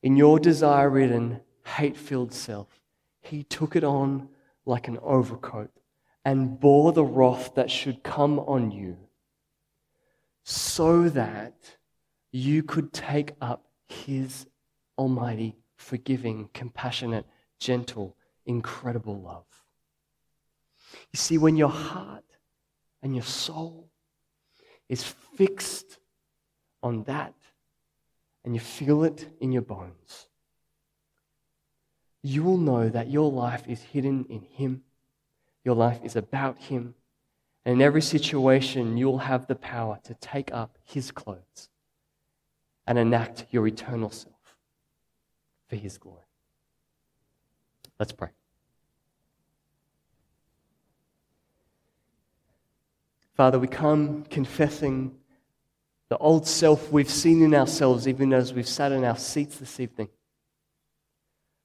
In 0.02 0.16
your 0.16 0.38
desire 0.38 0.90
ridden, 0.90 1.40
hate 1.64 1.96
filled 1.96 2.32
self, 2.32 2.68
he 3.20 3.42
took 3.44 3.76
it 3.76 3.84
on 3.84 4.28
like 4.66 4.88
an 4.88 4.98
overcoat 5.02 5.70
and 6.24 6.58
bore 6.58 6.92
the 6.92 7.04
wrath 7.04 7.54
that 7.54 7.70
should 7.70 8.02
come 8.02 8.38
on 8.38 8.70
you 8.70 8.96
so 10.44 11.08
that 11.08 11.54
you 12.32 12.62
could 12.62 12.92
take 12.92 13.32
up 13.42 13.66
his 13.86 14.46
almighty, 14.98 15.54
forgiving, 15.76 16.48
compassionate, 16.54 17.26
gentle, 17.60 18.16
incredible 18.46 19.20
love. 19.20 19.44
You 21.12 21.18
see, 21.18 21.38
when 21.38 21.56
your 21.56 21.68
heart 21.68 22.24
and 23.02 23.14
your 23.14 23.24
soul 23.24 23.90
is 24.88 25.04
fixed 25.04 25.98
on 26.82 27.04
that 27.04 27.34
and 28.44 28.54
you 28.54 28.60
feel 28.60 29.04
it 29.04 29.28
in 29.40 29.52
your 29.52 29.62
bones, 29.62 30.28
you 32.22 32.42
will 32.42 32.56
know 32.56 32.88
that 32.88 33.10
your 33.10 33.30
life 33.30 33.68
is 33.68 33.82
hidden 33.82 34.24
in 34.28 34.42
Him. 34.42 34.82
Your 35.64 35.74
life 35.74 36.00
is 36.02 36.16
about 36.16 36.58
Him. 36.58 36.94
And 37.64 37.74
in 37.74 37.82
every 37.82 38.02
situation, 38.02 38.96
you'll 38.96 39.18
have 39.18 39.46
the 39.46 39.54
power 39.54 39.98
to 40.04 40.14
take 40.14 40.52
up 40.52 40.78
His 40.84 41.10
clothes 41.10 41.68
and 42.86 42.98
enact 42.98 43.46
your 43.50 43.66
eternal 43.66 44.10
self 44.10 44.56
for 45.68 45.76
His 45.76 45.98
glory. 45.98 46.24
Let's 47.98 48.12
pray. 48.12 48.30
Father, 53.34 53.58
we 53.58 53.68
come 53.68 54.24
confessing 54.24 55.14
the 56.08 56.18
old 56.18 56.46
self 56.46 56.92
we've 56.92 57.10
seen 57.10 57.42
in 57.42 57.54
ourselves, 57.54 58.06
even 58.06 58.32
as 58.32 58.52
we've 58.52 58.68
sat 58.68 58.92
in 58.92 59.04
our 59.04 59.16
seats 59.16 59.56
this 59.56 59.80
evening. 59.80 60.08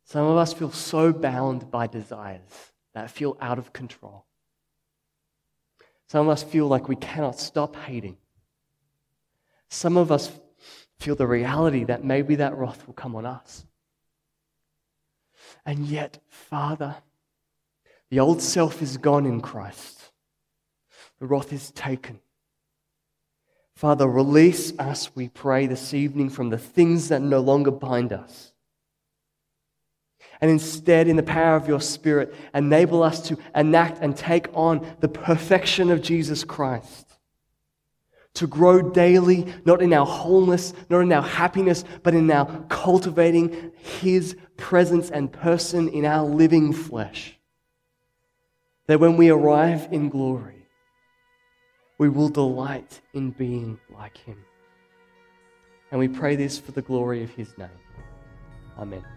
Some 0.06 0.26
of 0.26 0.38
us 0.38 0.54
feel 0.54 0.72
so 0.72 1.12
bound 1.12 1.70
by 1.70 1.88
desires 1.88 2.72
that 2.94 3.12
feel 3.12 3.36
out 3.42 3.60
of 3.60 3.74
control. 3.74 4.26
Some 6.08 6.28
of 6.28 6.32
us 6.32 6.44
feel 6.44 6.68
like 6.68 6.88
we 6.88 6.96
cannot 6.96 7.38
stop 7.38 7.76
hating. 7.76 8.16
Some 9.70 9.98
of 9.98 10.12
us 10.14 10.32
feel 11.00 11.16
the 11.16 11.28
reality 11.28 11.84
that 11.86 12.04
maybe 12.04 12.36
that 12.36 12.56
wrath 12.58 12.86
will 12.88 12.94
come 12.94 13.16
on 13.16 13.26
us. 13.26 13.66
And 15.66 15.86
yet, 15.86 16.20
Father, 16.30 16.96
the 18.10 18.20
old 18.20 18.42
self 18.42 18.82
is 18.82 18.98
gone 18.98 19.26
in 19.26 19.42
Christ. 19.42 20.12
The 21.20 21.28
wrath 21.28 21.54
is 21.54 21.72
taken. 21.72 22.20
Father, 23.76 24.08
release 24.08 24.74
us, 24.80 25.16
we 25.16 25.30
pray, 25.30 25.68
this 25.68 25.94
evening 25.94 26.30
from 26.30 26.50
the 26.50 26.58
things 26.58 27.10
that 27.10 27.22
no 27.22 27.40
longer 27.40 27.70
bind 27.70 28.12
us. 28.12 28.54
And 30.42 30.50
instead, 30.50 31.08
in 31.08 31.16
the 31.16 31.24
power 31.24 31.56
of 31.56 31.68
your 31.68 31.82
Spirit, 31.82 32.34
enable 32.54 33.04
us 33.04 33.22
to 33.28 33.38
enact 33.56 34.00
and 34.02 34.16
take 34.16 34.48
on 34.54 34.88
the 35.00 35.08
perfection 35.08 35.92
of 35.92 36.02
Jesus 36.02 36.44
Christ 36.44 37.07
to 38.38 38.48
grow 38.48 38.82
daily, 38.82 39.52
not 39.66 39.82
in 39.82 39.94
our 39.94 40.06
wholeness, 40.06 40.74
not 40.90 41.00
in 41.00 41.12
our 41.12 41.24
happiness, 41.24 41.84
but 42.04 42.14
in 42.14 42.30
our 42.30 42.46
cultivating 42.70 43.72
His 43.78 44.38
presence 44.58 45.10
and 45.10 45.32
person 45.32 45.88
in 45.90 46.06
our 46.06 46.24
living 46.24 46.72
flesh. 46.72 47.36
That 48.86 49.00
when 49.00 49.18
we 49.18 49.30
arrive 49.30 49.90
in 49.92 50.10
glory, 50.10 50.68
we 51.98 52.10
will 52.10 52.30
delight 52.30 53.02
in 53.14 53.32
being 53.32 53.80
like 53.90 54.18
Him. 54.18 54.38
And 55.90 56.00
we 56.00 56.08
pray 56.08 56.36
this 56.36 56.60
for 56.60 56.72
the 56.72 56.84
glory 56.84 57.24
of 57.24 57.32
His 57.32 57.58
name. 57.58 57.70
Amen. 58.78 59.17